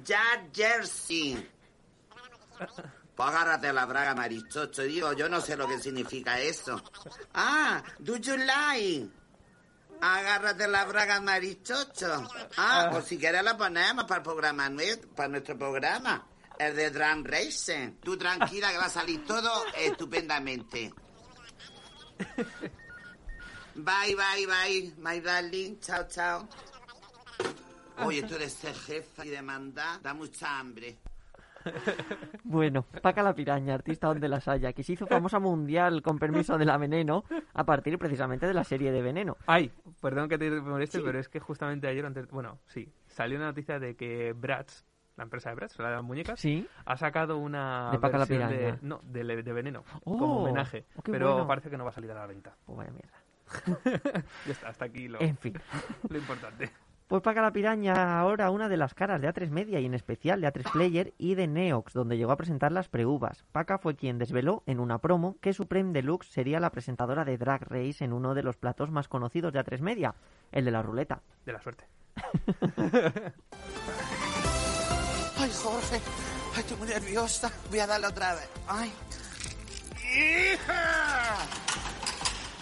Ya, 0.04 0.46
Jersey. 0.52 1.48
Pues 3.14 3.28
agárrate 3.28 3.72
la 3.72 3.86
braga, 3.86 4.14
marichocho. 4.14 4.82
Digo, 4.82 5.12
yo 5.12 5.28
no 5.28 5.40
sé 5.40 5.56
lo 5.56 5.66
que 5.66 5.78
significa 5.80 6.38
eso. 6.40 6.80
Ah, 7.34 7.82
do 7.98 8.16
you 8.16 8.36
like? 8.36 9.10
Agárrate 10.00 10.68
la 10.68 10.84
braga, 10.84 11.20
marichocho. 11.20 12.28
Ah, 12.56 12.88
pues 12.92 13.06
si 13.06 13.18
quieres 13.18 13.42
la 13.42 13.56
ponemos 13.56 14.04
para 14.04 14.18
el 14.18 14.22
programa 14.22 14.70
para 15.16 15.28
nuestro 15.28 15.58
programa. 15.58 16.26
El 16.58 16.76
de 16.76 16.90
Drum 16.90 17.24
Racing. 17.24 18.00
Tú 18.02 18.16
tranquila 18.16 18.70
que 18.70 18.78
va 18.78 18.86
a 18.86 18.90
salir 18.90 19.24
todo 19.24 19.64
estupendamente. 19.76 20.92
Bye, 23.78 24.14
bye, 24.16 24.46
bye, 24.46 24.92
my 24.98 25.20
darling. 25.20 25.78
Chao, 25.80 26.04
chao. 26.08 26.48
Oye, 28.04 28.20
esto 28.20 28.38
de 28.38 28.48
ser 28.48 28.74
jefa 28.74 29.24
y 29.24 29.30
de 29.30 29.42
mandar 29.42 30.00
da 30.02 30.14
mucha 30.14 30.58
hambre. 30.58 30.96
Bueno, 32.44 32.82
Paca 33.02 33.22
la 33.22 33.34
Piraña, 33.34 33.74
artista 33.74 34.06
donde 34.06 34.26
las 34.28 34.48
haya, 34.48 34.72
que 34.72 34.82
se 34.82 34.92
hizo 34.94 35.06
famosa 35.06 35.38
mundial 35.38 36.00
con 36.00 36.18
permiso 36.18 36.56
de 36.56 36.64
la 36.64 36.78
Veneno 36.78 37.24
a 37.52 37.64
partir 37.64 37.98
precisamente 37.98 38.46
de 38.46 38.54
la 38.54 38.64
serie 38.64 38.90
de 38.90 39.02
Veneno. 39.02 39.36
Ay, 39.46 39.70
perdón 40.00 40.30
que 40.30 40.38
te 40.38 40.50
moleste, 40.50 41.00
pero 41.00 41.18
es 41.18 41.28
que 41.28 41.40
justamente 41.40 41.86
ayer, 41.86 42.06
antes, 42.06 42.26
bueno, 42.30 42.58
sí, 42.68 42.90
salió 43.06 43.36
una 43.36 43.48
noticia 43.48 43.78
de 43.78 43.96
que 43.96 44.32
Bratz, 44.32 44.84
la 45.16 45.24
empresa 45.24 45.50
de 45.50 45.56
Bratz, 45.56 45.78
la 45.78 45.90
de 45.90 45.94
las 45.96 46.04
muñecas, 46.04 46.40
Sí. 46.40 46.66
ha 46.86 46.96
sacado 46.96 47.36
una 47.36 47.90
De 47.90 47.98
Paca 47.98 48.16
la 48.16 48.24
versión 48.24 48.48
de, 48.48 48.56
Piraña. 48.56 48.78
no, 48.82 49.00
de, 49.02 49.24
le- 49.24 49.42
de 49.42 49.52
veneno 49.52 49.84
Oh, 50.04 50.16
como 50.16 50.38
homenaje, 50.42 50.86
oh, 50.96 51.02
qué 51.02 51.12
pero 51.12 51.32
bueno. 51.32 51.46
parece 51.48 51.68
que 51.68 51.76
no 51.76 51.84
va 51.84 51.90
a 51.90 51.94
salir 51.94 52.10
a 52.12 52.14
la 52.14 52.26
venta. 52.26 52.56
Pues 52.64 52.78
vaya 52.78 52.92
mierda. 52.92 53.17
Ya 54.46 54.52
está, 54.52 54.68
hasta 54.68 54.84
aquí 54.84 55.08
lo, 55.08 55.20
En 55.20 55.36
fin. 55.36 55.54
lo 56.08 56.18
importante. 56.18 56.70
Pues 57.08 57.22
Paca 57.22 57.40
la 57.40 57.52
Piraña 57.52 58.20
ahora 58.20 58.50
una 58.50 58.68
de 58.68 58.76
las 58.76 58.92
caras 58.92 59.22
de 59.22 59.32
A3 59.32 59.48
Media 59.48 59.80
y 59.80 59.86
en 59.86 59.94
especial 59.94 60.42
de 60.42 60.48
A3 60.48 60.70
Player 60.70 61.14
y 61.16 61.36
de 61.36 61.46
Neox, 61.46 61.94
donde 61.94 62.18
llegó 62.18 62.32
a 62.32 62.36
presentar 62.36 62.70
las 62.70 62.90
preuvas. 62.90 63.44
Paca 63.50 63.78
fue 63.78 63.96
quien 63.96 64.18
desveló 64.18 64.62
en 64.66 64.78
una 64.78 64.98
promo 64.98 65.38
que 65.40 65.54
Supreme 65.54 65.94
Deluxe 65.94 66.28
sería 66.30 66.60
la 66.60 66.68
presentadora 66.70 67.24
de 67.24 67.38
Drag 67.38 67.62
Race 67.62 68.04
en 68.04 68.12
uno 68.12 68.34
de 68.34 68.42
los 68.42 68.58
platos 68.58 68.90
más 68.90 69.08
conocidos 69.08 69.54
de 69.54 69.60
A3 69.60 69.80
Media, 69.80 70.14
el 70.52 70.66
de 70.66 70.70
la 70.70 70.82
ruleta. 70.82 71.22
De 71.46 71.52
la 71.54 71.62
suerte. 71.62 71.86
Ay, 75.40 75.50
Jorge. 75.62 76.00
Ay, 76.54 76.60
estoy 76.60 76.76
muy 76.76 76.88
nerviosa. 76.88 77.50
Voy 77.70 77.78
a 77.78 77.86
darle 77.86 78.08
otra 78.08 78.34
vez. 78.34 78.50
Ay. 78.66 78.92
¡Hija! 80.14 81.67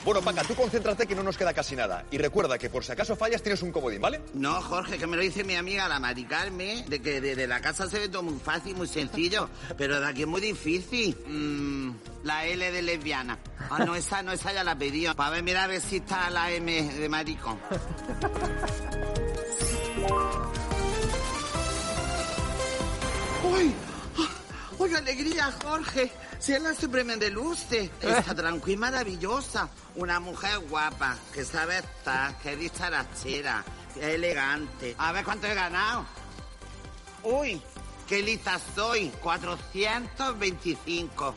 Bueno, 0.06 0.22
Paca, 0.22 0.44
tú 0.44 0.54
concéntrate 0.54 1.04
que 1.04 1.16
no 1.16 1.24
nos 1.24 1.36
queda 1.36 1.52
casi 1.52 1.74
nada. 1.74 2.04
Y 2.12 2.18
recuerda 2.18 2.56
que 2.58 2.70
por 2.70 2.84
si 2.84 2.92
acaso 2.92 3.16
fallas 3.16 3.42
tienes 3.42 3.60
un 3.62 3.72
comodín, 3.72 4.00
¿vale? 4.00 4.20
No, 4.34 4.62
Jorge, 4.62 4.98
que 4.98 5.06
me 5.08 5.16
lo 5.16 5.22
dice 5.22 5.42
mi 5.42 5.56
amiga 5.56 5.88
la 5.88 5.98
Mari 5.98 6.26
Carmen, 6.26 6.88
de 6.88 7.02
que 7.02 7.20
desde 7.20 7.48
la 7.48 7.60
casa 7.60 7.88
se 7.88 7.98
ve 7.98 8.08
todo 8.08 8.22
muy 8.22 8.38
fácil, 8.38 8.76
muy 8.76 8.86
sencillo, 8.86 9.50
pero 9.76 9.98
de 9.98 10.06
aquí 10.06 10.20
es 10.20 10.28
muy 10.28 10.40
difícil. 10.40 11.16
Mm, 11.26 11.90
la 12.22 12.46
L 12.46 12.70
de 12.70 12.82
lesbiana. 12.82 13.36
Ah, 13.68 13.84
no, 13.84 13.96
esa 13.96 14.22
no, 14.22 14.30
esa 14.30 14.52
ya 14.52 14.62
la 14.62 14.78
pedí. 14.78 15.08
Para 15.16 15.30
ver, 15.30 15.42
mira 15.42 15.64
a 15.64 15.66
ver 15.66 15.80
si 15.80 15.96
está 15.96 16.30
la 16.30 16.52
M 16.52 16.82
de 16.84 17.08
maricón. 17.08 17.58
¡Uy! 23.42 23.74
¡Uy, 24.78 24.90
qué 24.90 24.96
alegría, 24.96 25.50
Jorge! 25.62 26.12
Si 26.38 26.52
es 26.52 26.60
la 26.60 26.74
Supreme 26.74 27.16
de 27.16 27.30
Luce, 27.30 27.90
está 28.00 28.34
tranquila 28.34 28.74
y 28.74 28.76
maravillosa. 28.76 29.70
Una 29.94 30.20
mujer 30.20 30.58
guapa, 30.68 31.16
que 31.32 31.42
sabe 31.44 31.78
estar, 31.78 32.36
que 32.38 32.52
es 32.52 32.58
dicharachera, 32.58 33.64
que 33.94 34.00
es 34.00 34.06
elegante. 34.14 34.94
A 34.98 35.12
ver 35.12 35.24
cuánto 35.24 35.46
he 35.46 35.54
ganado. 35.54 36.04
¡Uy! 37.22 37.62
¡Qué 38.06 38.20
lista 38.22 38.60
soy! 38.74 39.10
425. 39.22 41.34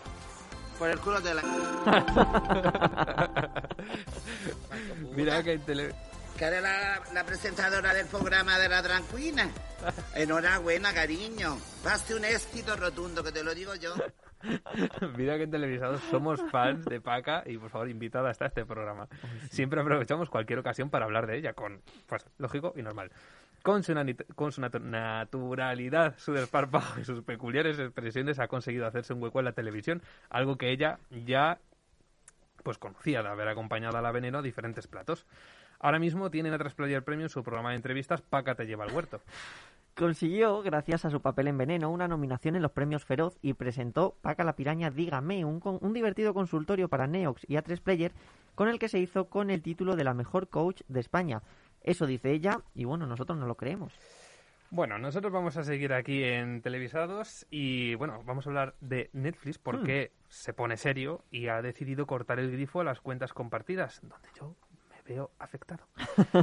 Por 0.78 0.90
el 0.90 1.00
culo 1.00 1.22
de 1.22 1.36
la... 1.36 1.42
Mira 5.16 5.42
que 5.44 5.60
tele... 5.60 5.96
que 6.40 6.46
eres 6.46 6.62
la, 6.64 7.02
la 7.14 7.24
presentadora 7.26 7.94
del 7.94 8.08
programa 8.08 8.58
de 8.58 8.70
la 8.70 8.82
tranquila. 8.82 9.48
Enhorabuena, 10.16 10.94
cariño. 10.94 11.58
Paste 11.84 12.16
un 12.16 12.24
éxito 12.26 12.76
rotundo, 12.76 13.24
que 13.24 13.32
te 13.32 13.44
lo 13.44 13.54
digo 13.54 13.76
yo. 13.76 13.94
Mira 15.18 15.38
que 15.38 15.44
en 15.44 15.52
televisados 15.52 16.02
somos 16.10 16.42
fans 16.50 16.86
de 16.86 17.02
Paca 17.02 17.44
y 17.46 17.58
por 17.58 17.70
favor 17.70 17.90
invitada 17.90 18.30
hasta 18.30 18.46
este 18.46 18.66
programa. 18.66 19.08
Siempre 19.52 19.82
aprovechamos 19.82 20.30
cualquier 20.30 20.60
ocasión 20.60 20.90
para 20.90 21.06
hablar 21.06 21.28
de 21.28 21.38
ella 21.38 21.54
con, 21.54 21.82
pues, 22.08 22.26
lógico 22.38 22.74
y 22.76 22.82
normal. 22.82 23.12
Con 23.62 23.84
su, 23.84 23.94
con 24.36 24.54
su 24.54 24.62
natu- 24.62 24.80
naturalidad, 24.82 26.16
su 26.18 26.32
desparpajo 26.32 27.02
y 27.02 27.04
sus 27.04 27.22
peculiares 27.24 27.78
expresiones 27.78 28.40
ha 28.40 28.48
conseguido 28.48 28.88
hacerse 28.88 29.14
un 29.14 29.22
hueco 29.22 29.40
en 29.40 29.46
la 29.46 29.52
televisión, 29.52 30.02
algo 30.30 30.58
que 30.58 30.72
ella 30.72 31.00
ya 31.26 31.60
pues 32.64 32.78
conocía 32.78 33.22
de 33.24 33.30
haber 33.30 33.48
acompañado 33.50 33.98
a 33.98 34.02
la 34.02 34.12
Veneno 34.12 34.40
a 34.40 34.42
diferentes 34.42 34.88
platos. 34.88 35.26
Ahora 35.80 36.00
mismo 36.00 36.30
tiene 36.30 36.50
en 36.50 36.56
Atlas 36.56 36.74
Player 36.76 37.04
Premium 37.04 37.30
su 37.30 37.44
programa 37.44 37.70
de 37.70 37.76
entrevistas 37.78 38.22
Paca 38.22 38.56
te 38.56 38.66
lleva 38.66 38.84
al 38.86 38.92
huerto. 38.94 39.22
Consiguió, 39.96 40.62
gracias 40.62 41.04
a 41.06 41.10
su 41.10 41.22
papel 41.22 41.48
en 41.50 41.58
Veneno, 41.58 41.90
una 41.92 42.08
nominación 42.08 42.56
en 42.56 42.62
los 42.62 42.72
premios 42.72 43.04
Feroz 43.04 43.38
y 43.42 43.54
presentó 43.54 44.16
Paca 44.22 44.44
la 44.46 44.56
Piraña 44.56 44.92
Dígame, 44.92 45.44
un, 45.44 45.60
con- 45.60 45.78
un 45.82 45.92
divertido 45.94 46.34
consultorio 46.34 46.88
para 46.88 47.06
Neox 47.08 47.44
y 47.50 47.56
A3 47.56 47.82
Player 47.82 48.14
con 48.56 48.70
el 48.70 48.80
que 48.80 48.88
se 48.88 49.00
hizo 49.00 49.30
con 49.30 49.50
el 49.50 49.62
título 49.62 49.96
de 49.98 50.04
la 50.06 50.14
mejor 50.14 50.48
coach 50.48 50.82
de 50.88 51.00
España. 51.02 51.42
Eso 51.82 52.06
dice 52.06 52.32
ella 52.32 52.62
y 52.74 52.86
bueno, 52.86 53.08
nosotros 53.08 53.38
no 53.38 53.46
lo 53.46 53.56
creemos. 53.56 53.94
Bueno, 54.72 55.00
nosotros 55.00 55.34
vamos 55.34 55.58
a 55.58 55.64
seguir 55.64 55.92
aquí 55.94 56.24
en 56.24 56.62
Televisados 56.62 57.46
y 57.50 57.96
bueno, 57.96 58.22
vamos 58.26 58.46
a 58.46 58.50
hablar 58.52 58.76
de 58.82 59.10
Netflix 59.14 59.58
porque 59.58 60.12
se 60.28 60.54
pone 60.54 60.78
serio 60.78 61.24
y 61.32 61.48
ha 61.48 61.62
decidido 61.62 62.06
cortar 62.06 62.40
el 62.40 62.52
grifo 62.52 62.80
a 62.82 62.84
las 62.84 63.02
cuentas 63.02 63.34
compartidas, 63.34 64.00
donde 64.04 64.30
yo 64.40 64.56
afectado. 65.40 65.86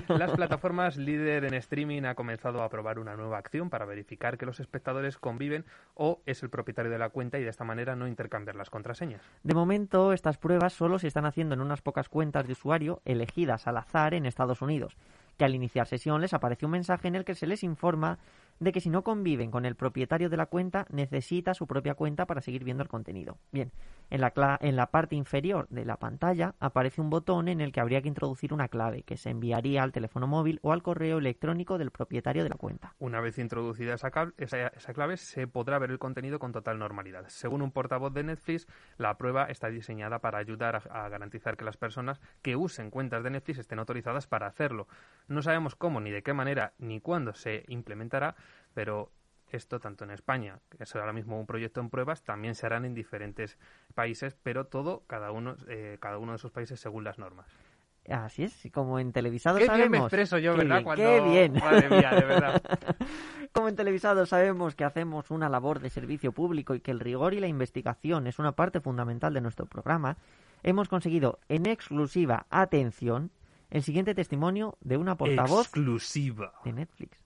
Las 0.08 0.32
plataformas 0.32 0.96
líder 0.96 1.44
en 1.44 1.54
streaming 1.54 2.02
ha 2.02 2.14
comenzado 2.14 2.62
a 2.62 2.68
probar 2.68 2.98
una 2.98 3.16
nueva 3.16 3.38
acción 3.38 3.70
para 3.70 3.84
verificar 3.84 4.38
que 4.38 4.46
los 4.46 4.60
espectadores 4.60 5.18
conviven 5.18 5.64
o 5.94 6.20
es 6.26 6.42
el 6.42 6.50
propietario 6.50 6.90
de 6.90 6.98
la 6.98 7.10
cuenta 7.10 7.38
y 7.38 7.42
de 7.42 7.50
esta 7.50 7.64
manera 7.64 7.96
no 7.96 8.08
intercambiar 8.08 8.56
las 8.56 8.70
contraseñas. 8.70 9.22
De 9.42 9.54
momento, 9.54 10.12
estas 10.12 10.38
pruebas 10.38 10.72
solo 10.72 10.98
se 10.98 11.08
están 11.08 11.26
haciendo 11.26 11.54
en 11.54 11.60
unas 11.60 11.82
pocas 11.82 12.08
cuentas 12.08 12.46
de 12.46 12.52
usuario 12.52 13.00
elegidas 13.04 13.66
al 13.66 13.76
azar 13.76 14.14
en 14.14 14.26
Estados 14.26 14.62
Unidos, 14.62 14.96
que 15.36 15.44
al 15.44 15.54
iniciar 15.54 15.86
sesión 15.86 16.20
les 16.20 16.34
aparece 16.34 16.66
un 16.66 16.72
mensaje 16.72 17.08
en 17.08 17.14
el 17.14 17.24
que 17.24 17.34
se 17.34 17.46
les 17.46 17.62
informa 17.62 18.18
de 18.60 18.72
que 18.72 18.80
si 18.80 18.90
no 18.90 19.02
conviven 19.02 19.50
con 19.50 19.64
el 19.64 19.76
propietario 19.76 20.28
de 20.30 20.36
la 20.36 20.46
cuenta, 20.46 20.86
necesita 20.90 21.54
su 21.54 21.66
propia 21.66 21.94
cuenta 21.94 22.26
para 22.26 22.40
seguir 22.40 22.64
viendo 22.64 22.82
el 22.82 22.88
contenido. 22.88 23.38
Bien, 23.52 23.72
en 24.10 24.20
la, 24.20 24.58
en 24.60 24.76
la 24.76 24.90
parte 24.90 25.16
inferior 25.16 25.66
de 25.68 25.84
la 25.84 25.96
pantalla 25.96 26.54
aparece 26.60 27.00
un 27.00 27.10
botón 27.10 27.48
en 27.48 27.60
el 27.60 27.72
que 27.72 27.80
habría 27.80 28.02
que 28.02 28.08
introducir 28.08 28.52
una 28.52 28.68
clave 28.68 29.02
que 29.02 29.16
se 29.16 29.30
enviaría 29.30 29.82
al 29.82 29.92
teléfono 29.92 30.26
móvil 30.26 30.60
o 30.62 30.72
al 30.72 30.82
correo 30.82 31.18
electrónico 31.18 31.78
del 31.78 31.90
propietario 31.90 32.42
de 32.42 32.50
la 32.50 32.56
cuenta. 32.56 32.94
Una 32.98 33.20
vez 33.20 33.38
introducida 33.38 33.94
esa, 33.94 34.10
clave, 34.10 35.16
se 35.16 35.46
podrá 35.46 35.78
ver 35.78 35.90
el 35.90 35.98
contenido 35.98 36.38
con 36.38 36.52
total 36.52 36.78
normalidad. 36.78 37.24
Según 37.28 37.62
un 37.62 37.72
portavoz 37.72 38.12
de 38.12 38.24
Netflix, 38.24 38.66
la 38.96 39.16
prueba 39.18 39.44
está 39.44 39.68
diseñada 39.68 40.20
para 40.20 40.38
ayudar 40.38 40.82
a 40.90 41.08
garantizar 41.08 41.56
que 41.56 41.64
las 41.64 41.76
personas 41.76 42.20
que 42.42 42.56
usen 42.56 42.90
cuentas 42.90 43.22
de 43.22 43.30
Netflix 43.30 43.58
estén 43.58 43.78
autorizadas 43.78 44.26
para 44.26 44.46
hacerlo. 44.46 44.86
No 45.28 45.42
sabemos 45.42 45.74
cómo, 45.74 46.00
ni 46.00 46.10
de 46.10 46.22
qué 46.22 46.32
manera, 46.32 46.72
ni 46.78 47.00
cuándo 47.00 47.34
se 47.34 47.64
implementará, 47.68 48.36
pero 48.74 49.10
esto 49.50 49.78
tanto 49.80 50.04
en 50.04 50.10
España, 50.10 50.58
que 50.70 50.82
es 50.84 50.94
ahora 50.96 51.12
mismo 51.12 51.38
un 51.38 51.46
proyecto 51.46 51.80
en 51.80 51.88
pruebas, 51.90 52.22
también 52.22 52.54
se 52.54 52.66
harán 52.66 52.84
en 52.84 52.94
diferentes 52.94 53.58
países, 53.94 54.36
pero 54.42 54.66
todo, 54.66 55.04
cada 55.06 55.30
uno, 55.32 55.56
eh, 55.68 55.98
cada 56.00 56.18
uno 56.18 56.32
de 56.32 56.36
esos 56.36 56.50
países 56.50 56.80
según 56.80 57.04
las 57.04 57.18
normas. 57.18 57.46
Así 58.08 58.44
es, 58.44 58.68
como 58.72 59.00
en 59.00 59.12
televisado 59.12 59.58
Qué 59.58 59.68
bien 59.68 59.90
me 59.90 59.98
expreso 59.98 60.38
yo, 60.38 60.52
Qué 60.52 60.58
¿verdad? 60.58 60.76
bien, 60.76 60.84
Cuando- 60.84 61.02
¡Qué 61.04 61.20
bien! 61.22 61.52
Madre 61.54 61.88
mía, 61.90 62.10
de 62.12 62.24
verdad. 62.24 62.62
Como 63.52 63.68
en 63.68 63.74
televisado 63.76 64.26
sabemos 64.26 64.74
que 64.74 64.84
hacemos 64.84 65.30
una 65.30 65.48
labor 65.48 65.80
de 65.80 65.88
servicio 65.88 66.30
público 66.32 66.74
y 66.74 66.80
que 66.80 66.90
el 66.90 67.00
rigor 67.00 67.32
y 67.32 67.40
la 67.40 67.46
investigación 67.46 68.26
es 68.26 68.38
una 68.38 68.52
parte 68.52 68.80
fundamental 68.80 69.32
de 69.32 69.40
nuestro 69.40 69.64
programa, 69.66 70.18
hemos 70.62 70.88
conseguido 70.88 71.38
en 71.48 71.64
exclusiva 71.66 72.46
atención 72.50 73.30
el 73.70 73.82
siguiente 73.82 74.14
testimonio 74.14 74.76
de 74.80 74.96
una 74.96 75.16
portavoz 75.16 75.66
Exclusiva. 75.66 76.52
de 76.64 76.72
Netflix. 76.72 77.18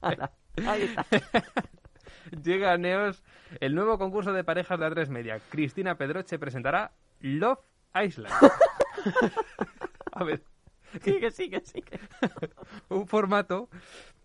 Ala, 0.00 0.32
Ahí 0.66 0.82
está. 0.82 1.06
Llega 2.42 2.72
a 2.72 2.78
Neos 2.78 3.22
el 3.60 3.74
nuevo 3.74 3.98
concurso 3.98 4.32
de 4.32 4.44
parejas 4.44 4.78
de 4.78 4.86
A3 4.86 5.08
Media. 5.08 5.40
Cristina 5.50 5.96
Pedroche 5.96 6.38
presentará 6.38 6.92
Love 7.20 7.60
Island. 7.94 8.32
a 10.12 10.24
ver, 10.24 10.42
Sigue, 11.02 11.30
sigue, 11.30 11.60
sigue. 11.64 12.00
un 12.88 13.06
formato 13.06 13.68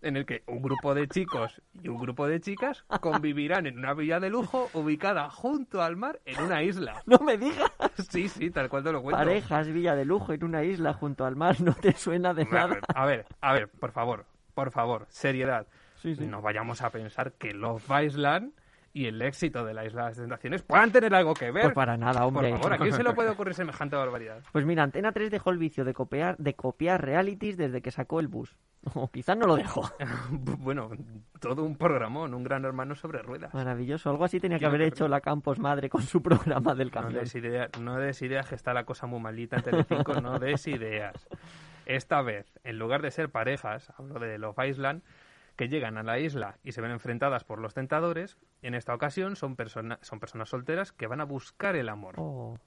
en 0.02 0.16
el 0.16 0.26
que 0.26 0.42
un 0.46 0.62
grupo 0.62 0.94
de 0.94 1.08
chicos 1.08 1.62
y 1.82 1.88
un 1.88 1.98
grupo 1.98 2.28
de 2.28 2.40
chicas 2.40 2.84
convivirán 3.00 3.66
en 3.66 3.78
una 3.78 3.94
villa 3.94 4.20
de 4.20 4.30
lujo 4.30 4.68
ubicada 4.74 5.30
junto 5.30 5.82
al 5.82 5.96
mar 5.96 6.20
en 6.24 6.40
una 6.40 6.62
isla. 6.62 7.02
No 7.06 7.18
me 7.20 7.38
digas. 7.38 7.70
Sí, 8.10 8.28
sí, 8.28 8.50
tal 8.50 8.68
cual 8.68 8.84
te 8.84 8.92
lo 8.92 9.02
cuento. 9.02 9.18
Parejas, 9.18 9.68
villa 9.68 9.94
de 9.94 10.04
lujo 10.04 10.32
en 10.32 10.44
una 10.44 10.62
isla 10.62 10.92
junto 10.92 11.24
al 11.24 11.36
mar, 11.36 11.60
no 11.60 11.74
te 11.74 11.94
suena 11.94 12.34
de 12.34 12.44
nada. 12.44 12.78
a 12.94 13.06
ver, 13.06 13.26
a 13.40 13.52
ver, 13.54 13.68
por 13.68 13.92
favor, 13.92 14.26
por 14.54 14.70
favor, 14.70 15.06
seriedad. 15.08 15.66
Sí, 15.96 16.14
sí. 16.14 16.26
No 16.26 16.42
vayamos 16.42 16.82
a 16.82 16.90
pensar 16.90 17.32
que 17.32 17.52
Love 17.52 17.90
Island 18.04 18.52
y 18.92 19.06
el 19.06 19.20
éxito 19.22 19.64
de 19.64 19.74
la 19.74 19.84
Isla 19.84 20.02
de 20.02 20.08
las 20.08 20.16
Tentaciones 20.16 20.62
puedan 20.62 20.90
tener 20.90 21.14
algo 21.14 21.34
que 21.34 21.50
ver. 21.50 21.64
Pues 21.64 21.74
para 21.74 21.96
nada, 21.96 22.26
hombre. 22.26 22.50
Por 22.50 22.58
favor, 22.58 22.72
¿a 22.74 22.78
quién 22.78 22.92
se 22.92 23.02
le 23.02 23.12
puede 23.14 23.30
ocurrir 23.30 23.54
semejante 23.54 23.96
barbaridad? 23.96 24.42
Pues 24.52 24.64
mira, 24.64 24.82
Antena 24.82 25.12
3 25.12 25.30
dejó 25.30 25.50
el 25.50 25.58
vicio 25.58 25.84
de 25.84 25.94
copiar, 25.94 26.36
de 26.38 26.54
copiar 26.54 27.04
realities 27.04 27.56
desde 27.56 27.82
que 27.82 27.90
sacó 27.90 28.20
el 28.20 28.28
bus. 28.28 28.56
O 28.94 29.10
quizás 29.10 29.36
no 29.36 29.46
lo 29.46 29.56
dejó. 29.56 29.90
bueno, 30.30 30.90
todo 31.40 31.64
un 31.64 31.76
programón, 31.76 32.32
un 32.32 32.44
gran 32.44 32.64
hermano 32.64 32.94
sobre 32.94 33.20
ruedas. 33.22 33.52
Maravilloso. 33.52 34.08
Algo 34.10 34.24
así 34.24 34.40
tenía 34.40 34.58
que 34.58 34.66
haber 34.66 34.82
hecho 34.82 35.08
la 35.08 35.20
Campos 35.20 35.58
Madre 35.58 35.88
con 35.90 36.02
su 36.02 36.22
programa 36.22 36.74
del 36.74 36.88
No 36.88 36.92
camión. 36.92 37.14
des, 37.14 37.34
idea, 37.34 37.68
no 37.80 37.96
des 37.98 38.22
ideas 38.22 38.48
que 38.48 38.54
está 38.54 38.72
la 38.72 38.84
cosa 38.84 39.06
muy 39.06 39.20
malita 39.20 39.56
en 39.56 39.62
Telecinco, 39.62 40.20
no 40.20 40.38
des 40.38 40.66
ideas. 40.68 41.28
Esta 41.86 42.22
vez, 42.22 42.46
en 42.64 42.78
lugar 42.78 43.02
de 43.02 43.10
ser 43.10 43.30
parejas, 43.30 43.92
hablo 43.96 44.20
de 44.20 44.38
Love 44.38 44.58
Island, 44.68 45.02
que 45.58 45.68
llegan 45.68 45.98
a 45.98 46.04
la 46.04 46.20
isla 46.20 46.56
y 46.62 46.70
se 46.70 46.80
ven 46.80 46.92
enfrentadas 46.92 47.42
por 47.42 47.58
los 47.58 47.74
tentadores, 47.74 48.38
en 48.62 48.74
esta 48.74 48.94
ocasión 48.94 49.34
son, 49.34 49.56
son 50.02 50.20
personas 50.20 50.48
solteras 50.48 50.92
que 50.92 51.08
van 51.08 51.20
a 51.20 51.24
buscar 51.24 51.74
el 51.74 51.88
amor. 51.88 52.14
Oh, 52.16 52.60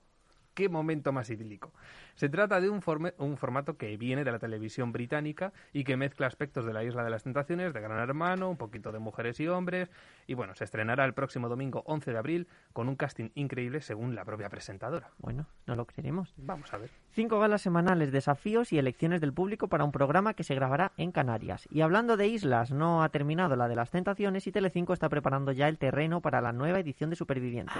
qué 0.53 0.69
momento 0.69 1.11
más 1.11 1.29
idílico. 1.29 1.73
Se 2.15 2.29
trata 2.29 2.59
de 2.61 2.69
un, 2.69 2.81
forme- 2.81 3.13
un 3.17 3.37
formato 3.37 3.77
que 3.77 3.95
viene 3.97 4.23
de 4.23 4.31
la 4.31 4.39
televisión 4.39 4.91
británica 4.91 5.53
y 5.73 5.83
que 5.83 5.97
mezcla 5.97 6.27
aspectos 6.27 6.65
de 6.65 6.73
la 6.73 6.83
Isla 6.83 7.03
de 7.03 7.09
las 7.09 7.23
Tentaciones, 7.23 7.73
de 7.73 7.81
Gran 7.81 7.97
Hermano, 7.99 8.49
un 8.49 8.57
poquito 8.57 8.91
de 8.91 8.99
mujeres 8.99 9.39
y 9.39 9.47
hombres, 9.47 9.89
y 10.27 10.33
bueno, 10.33 10.53
se 10.55 10.63
estrenará 10.65 11.05
el 11.05 11.13
próximo 11.13 11.49
domingo 11.49 11.83
11 11.85 12.11
de 12.11 12.17
abril 12.17 12.47
con 12.73 12.89
un 12.89 12.95
casting 12.95 13.29
increíble 13.35 13.81
según 13.81 14.13
la 14.15 14.25
propia 14.25 14.49
presentadora. 14.49 15.09
bueno, 15.19 15.47
no 15.65 15.75
lo 15.75 15.85
creeremos. 15.85 16.33
Vamos 16.37 16.73
a 16.73 16.77
ver. 16.77 16.89
Cinco 17.13 17.39
galas 17.39 17.61
semanales, 17.61 18.11
desafíos 18.11 18.71
y 18.73 18.77
elecciones 18.79 19.21
del 19.21 19.33
público 19.33 19.67
para 19.69 19.83
un 19.83 19.91
programa 19.91 20.33
que 20.33 20.43
se 20.43 20.55
grabará 20.55 20.91
en 20.97 21.11
Canarias. 21.11 21.67
Y 21.71 21.81
hablando 21.81 22.17
de 22.17 22.27
islas, 22.27 22.71
no 22.71 23.03
ha 23.03 23.09
terminado 23.09 23.55
la 23.55 23.67
de 23.67 23.75
las 23.75 23.89
tentaciones 23.91 24.45
y 24.47 24.51
Telecinco 24.51 24.93
está 24.93 25.09
preparando 25.09 25.51
ya 25.53 25.67
el 25.67 25.77
terreno 25.77 26.21
para 26.21 26.41
la 26.41 26.51
nueva 26.51 26.79
edición 26.79 27.09
de 27.09 27.15
Supervivientes. 27.15 27.75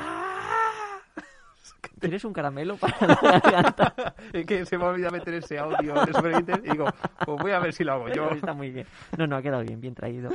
¿Quieres 1.99 2.23
un 2.25 2.33
caramelo 2.33 2.77
para 2.77 2.95
la 3.07 3.15
garganta? 3.39 4.15
Es 4.33 4.45
que 4.45 4.65
se 4.65 4.77
me 4.77 4.85
olvida 4.85 5.09
meter 5.09 5.33
ese 5.35 5.57
audio 5.59 5.93
de 6.05 6.13
Supervivientes 6.13 6.59
y 6.65 6.71
digo, 6.71 6.85
pues 7.25 7.41
voy 7.41 7.51
a 7.51 7.59
ver 7.59 7.73
si 7.73 7.83
lo 7.83 7.93
hago 7.93 8.09
yo. 8.09 8.29
Está 8.31 8.53
muy 8.53 8.71
bien. 8.71 8.87
No, 9.17 9.27
no, 9.27 9.35
ha 9.35 9.41
quedado 9.41 9.63
bien, 9.63 9.81
bien 9.81 9.95
traído. 9.95 10.29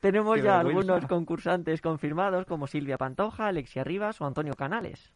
Tenemos 0.00 0.36
Qué 0.36 0.42
ya 0.42 0.62
vergüenza. 0.62 0.94
algunos 0.94 1.08
concursantes 1.08 1.80
confirmados 1.80 2.46
como 2.46 2.66
Silvia 2.66 2.98
Pantoja, 2.98 3.46
Alexia 3.48 3.84
Rivas 3.84 4.20
o 4.20 4.26
Antonio 4.26 4.54
Canales. 4.54 5.12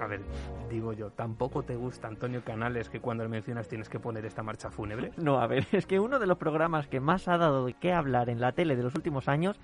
A 0.00 0.06
ver, 0.06 0.20
digo 0.70 0.94
yo, 0.94 1.10
¿tampoco 1.10 1.62
te 1.62 1.76
gusta 1.76 2.08
Antonio 2.08 2.42
Canales 2.42 2.88
que 2.88 3.00
cuando 3.00 3.24
le 3.24 3.28
mencionas 3.28 3.68
tienes 3.68 3.90
que 3.90 4.00
poner 4.00 4.24
esta 4.24 4.42
marcha 4.42 4.70
fúnebre? 4.70 5.12
No, 5.18 5.38
a 5.38 5.46
ver, 5.46 5.66
es 5.72 5.84
que 5.86 6.00
uno 6.00 6.18
de 6.18 6.26
los 6.26 6.38
programas 6.38 6.86
que 6.86 7.00
más 7.00 7.28
ha 7.28 7.36
dado 7.36 7.66
de 7.66 7.74
qué 7.74 7.92
hablar 7.92 8.30
en 8.30 8.40
la 8.40 8.52
tele 8.52 8.76
de 8.76 8.82
los 8.82 8.94
últimos 8.94 9.28
años 9.28 9.60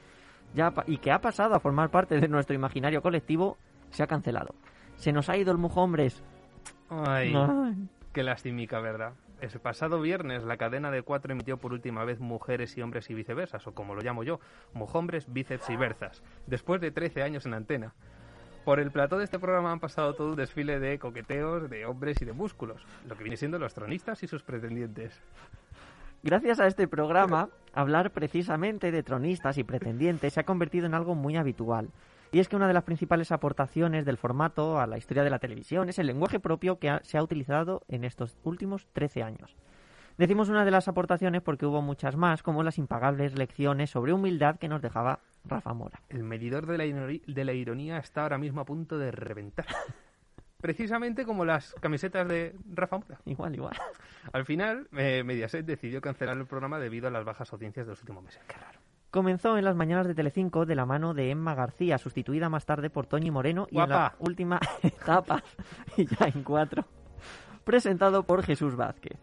ya 0.54 0.72
y 0.86 0.98
que 0.98 1.12
ha 1.12 1.20
pasado 1.20 1.54
a 1.54 1.60
formar 1.60 1.90
parte 1.90 2.20
de 2.20 2.28
nuestro 2.28 2.54
imaginario 2.54 3.00
colectivo 3.00 3.56
se 3.90 4.02
ha 4.02 4.06
cancelado. 4.06 4.54
Se 4.96 5.12
nos 5.12 5.28
ha 5.28 5.36
ido 5.36 5.52
el 5.52 5.58
Mujombres. 5.58 6.22
Ay, 6.90 7.34
Ay. 7.34 7.88
qué 8.12 8.22
lastimica, 8.22 8.80
¿verdad? 8.80 9.14
El 9.40 9.50
pasado 9.60 10.00
viernes 10.00 10.44
la 10.44 10.56
cadena 10.56 10.90
de 10.90 11.02
cuatro 11.02 11.32
emitió 11.32 11.58
por 11.58 11.72
última 11.72 12.04
vez 12.04 12.20
Mujeres 12.20 12.76
y 12.78 12.82
Hombres 12.82 13.10
y 13.10 13.14
Viceversas, 13.14 13.66
o 13.66 13.74
como 13.74 13.94
lo 13.94 14.00
llamo 14.00 14.22
yo, 14.22 14.40
Mujombres, 14.72 15.30
Bíceps 15.30 15.68
y 15.68 15.76
Berzas, 15.76 16.22
después 16.46 16.80
de 16.80 16.90
13 16.90 17.22
años 17.22 17.44
en 17.44 17.52
antena. 17.52 17.92
Por 18.66 18.80
el 18.80 18.90
plató 18.90 19.16
de 19.16 19.22
este 19.22 19.38
programa 19.38 19.70
han 19.70 19.78
pasado 19.78 20.14
todo 20.14 20.30
un 20.30 20.34
desfile 20.34 20.80
de 20.80 20.98
coqueteos, 20.98 21.70
de 21.70 21.86
hombres 21.86 22.20
y 22.20 22.24
de 22.24 22.32
músculos, 22.32 22.84
lo 23.08 23.16
que 23.16 23.22
viene 23.22 23.36
siendo 23.36 23.60
los 23.60 23.72
tronistas 23.74 24.24
y 24.24 24.26
sus 24.26 24.42
pretendientes. 24.42 25.22
Gracias 26.24 26.58
a 26.58 26.66
este 26.66 26.88
programa, 26.88 27.48
hablar 27.72 28.10
precisamente 28.10 28.90
de 28.90 29.04
tronistas 29.04 29.56
y 29.58 29.62
pretendientes 29.62 30.32
se 30.32 30.40
ha 30.40 30.46
convertido 30.46 30.84
en 30.84 30.94
algo 30.94 31.14
muy 31.14 31.36
habitual. 31.36 31.90
Y 32.32 32.40
es 32.40 32.48
que 32.48 32.56
una 32.56 32.66
de 32.66 32.74
las 32.74 32.82
principales 32.82 33.30
aportaciones 33.30 34.04
del 34.04 34.18
formato 34.18 34.80
a 34.80 34.88
la 34.88 34.98
historia 34.98 35.22
de 35.22 35.30
la 35.30 35.38
televisión 35.38 35.88
es 35.88 36.00
el 36.00 36.08
lenguaje 36.08 36.40
propio 36.40 36.80
que 36.80 36.98
se 37.04 37.18
ha 37.18 37.22
utilizado 37.22 37.82
en 37.86 38.02
estos 38.02 38.36
últimos 38.42 38.88
13 38.94 39.22
años. 39.22 39.54
Decimos 40.18 40.48
una 40.48 40.64
de 40.64 40.72
las 40.72 40.88
aportaciones 40.88 41.40
porque 41.40 41.66
hubo 41.66 41.82
muchas 41.82 42.16
más, 42.16 42.42
como 42.42 42.64
las 42.64 42.78
impagables 42.78 43.38
lecciones 43.38 43.90
sobre 43.90 44.12
humildad 44.12 44.56
que 44.56 44.66
nos 44.66 44.82
dejaba 44.82 45.20
Rafa 45.48 45.72
Mora. 45.74 46.00
El 46.08 46.22
medidor 46.22 46.66
de 46.66 46.78
la, 46.78 46.84
ironi- 46.86 47.24
de 47.26 47.44
la 47.44 47.52
ironía 47.52 47.98
está 47.98 48.22
ahora 48.22 48.38
mismo 48.38 48.60
a 48.60 48.64
punto 48.64 48.98
de 48.98 49.10
reventar. 49.10 49.66
Precisamente 50.60 51.24
como 51.24 51.44
las 51.44 51.74
camisetas 51.80 52.26
de 52.26 52.56
Rafa 52.74 52.98
Mora. 52.98 53.18
Igual, 53.26 53.54
igual. 53.54 53.76
Al 54.32 54.44
final, 54.44 54.88
eh, 54.96 55.22
Mediaset 55.24 55.64
decidió 55.66 56.00
cancelar 56.00 56.36
el 56.36 56.46
programa 56.46 56.78
debido 56.78 57.08
a 57.08 57.10
las 57.10 57.24
bajas 57.24 57.52
audiencias 57.52 57.86
de 57.86 57.92
los 57.92 58.00
últimos 58.00 58.24
meses. 58.24 58.40
Qué 58.48 58.56
raro. 58.56 58.80
Comenzó 59.10 59.56
en 59.56 59.64
las 59.64 59.76
mañanas 59.76 60.06
de 60.08 60.14
Telecinco 60.14 60.66
de 60.66 60.74
la 60.74 60.84
mano 60.84 61.14
de 61.14 61.30
Emma 61.30 61.54
García, 61.54 61.96
sustituida 61.98 62.48
más 62.48 62.66
tarde 62.66 62.90
por 62.90 63.06
Toñi 63.06 63.30
Moreno 63.30 63.66
y 63.70 63.76
en 63.78 63.88
la 63.88 63.96
Guapa. 63.96 64.16
última 64.18 64.60
etapa, 64.82 65.42
y 65.96 66.06
ya 66.06 66.26
en 66.26 66.42
cuatro, 66.42 66.84
presentado 67.64 68.24
por 68.24 68.42
Jesús 68.42 68.74
Vázquez. 68.76 69.18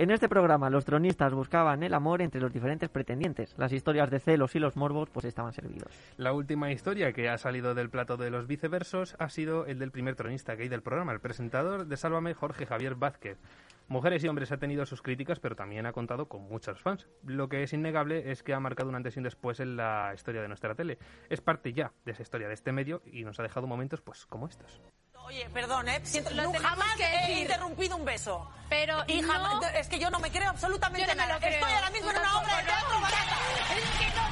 En 0.00 0.10
este 0.10 0.30
programa 0.30 0.70
los 0.70 0.86
tronistas 0.86 1.34
buscaban 1.34 1.82
el 1.82 1.92
amor 1.92 2.22
entre 2.22 2.40
los 2.40 2.50
diferentes 2.50 2.88
pretendientes. 2.88 3.54
Las 3.58 3.70
historias 3.70 4.08
de 4.08 4.18
celos 4.18 4.54
y 4.54 4.58
los 4.58 4.74
morbos 4.74 5.10
pues 5.10 5.26
estaban 5.26 5.52
servidos. 5.52 5.92
La 6.16 6.32
última 6.32 6.72
historia 6.72 7.12
que 7.12 7.28
ha 7.28 7.36
salido 7.36 7.74
del 7.74 7.90
plato 7.90 8.16
de 8.16 8.30
los 8.30 8.46
viceversos 8.46 9.14
ha 9.18 9.28
sido 9.28 9.66
el 9.66 9.78
del 9.78 9.90
primer 9.90 10.16
tronista 10.16 10.54
gay 10.54 10.70
del 10.70 10.80
programa, 10.80 11.12
el 11.12 11.20
presentador 11.20 11.86
de 11.86 11.98
Sálvame, 11.98 12.32
Jorge 12.32 12.64
Javier 12.64 12.94
Vázquez. 12.94 13.36
Mujeres 13.88 14.24
y 14.24 14.28
hombres 14.28 14.50
ha 14.52 14.56
tenido 14.56 14.86
sus 14.86 15.02
críticas, 15.02 15.38
pero 15.38 15.54
también 15.54 15.84
ha 15.84 15.92
contado 15.92 16.28
con 16.28 16.48
muchos 16.48 16.80
fans. 16.80 17.06
Lo 17.26 17.50
que 17.50 17.62
es 17.62 17.74
innegable 17.74 18.30
es 18.30 18.42
que 18.42 18.54
ha 18.54 18.60
marcado 18.60 18.88
un 18.88 18.94
antes 18.94 19.16
y 19.16 19.18
un 19.18 19.24
después 19.24 19.60
en 19.60 19.76
la 19.76 20.12
historia 20.14 20.40
de 20.40 20.48
nuestra 20.48 20.74
tele. 20.74 20.96
Es 21.28 21.42
parte 21.42 21.74
ya 21.74 21.92
de 22.06 22.12
esa 22.12 22.22
historia 22.22 22.48
de 22.48 22.54
este 22.54 22.72
medio 22.72 23.02
y 23.04 23.22
nos 23.24 23.38
ha 23.38 23.42
dejado 23.42 23.66
momentos 23.66 24.00
pues 24.00 24.24
como 24.24 24.46
estos. 24.46 24.80
Oye, 25.26 25.48
perdón, 25.52 25.88
¿eh? 25.88 26.00
Siento- 26.04 26.30
no, 26.30 26.52
jamás 26.52 26.94
que 26.96 27.04
he 27.06 27.20
decir. 27.20 27.38
interrumpido 27.38 27.96
un 27.96 28.04
beso. 28.04 28.50
Pero 28.68 29.02
Y 29.06 29.20
no- 29.20 29.32
jamás- 29.32 29.74
es 29.74 29.88
que 29.88 29.98
yo 29.98 30.10
no 30.10 30.18
me 30.20 30.30
creo 30.30 30.50
absolutamente 30.50 31.00
Yo 31.06 31.14
no 31.14 31.20
me 31.20 31.26
nada. 31.26 31.34
lo 31.34 31.40
creo. 31.40 31.54
Estoy 31.54 31.72
ahora 31.72 31.90
mismo 31.90 32.10
en 32.10 32.16
una 32.18 32.38
obra 32.38 32.56
de 32.56 32.62
teatro 32.64 32.88
¿no? 32.94 33.00
barata. 33.00 33.36
Es 33.76 33.98
que 33.98 34.06
no, 34.16 34.22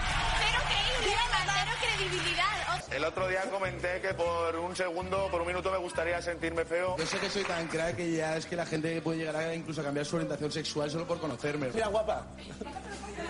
cero 1.02 1.72
credibilidad, 1.80 2.84
El 2.90 3.04
otro 3.04 3.28
día 3.28 3.42
comenté 3.50 4.00
que 4.00 4.14
por 4.14 4.56
un 4.56 4.74
segundo, 4.74 5.28
por 5.30 5.40
un 5.42 5.46
minuto 5.46 5.70
me 5.70 5.78
gustaría 5.78 6.20
sentirme 6.22 6.64
feo. 6.64 6.96
Yo 6.98 7.06
sé 7.06 7.18
que 7.18 7.30
soy 7.30 7.44
tan 7.44 7.66
crack 7.68 7.96
que 7.96 8.12
ya 8.12 8.36
es 8.36 8.46
que 8.46 8.56
la 8.56 8.66
gente 8.66 9.00
puede 9.02 9.18
llegar 9.18 9.36
a 9.36 9.54
incluso 9.54 9.80
a 9.80 9.84
cambiar 9.84 10.06
su 10.06 10.16
orientación 10.16 10.50
sexual 10.50 10.90
solo 10.90 11.06
por 11.06 11.18
conocerme. 11.20 11.68
Mira, 11.72 11.88
guapa. 11.88 12.26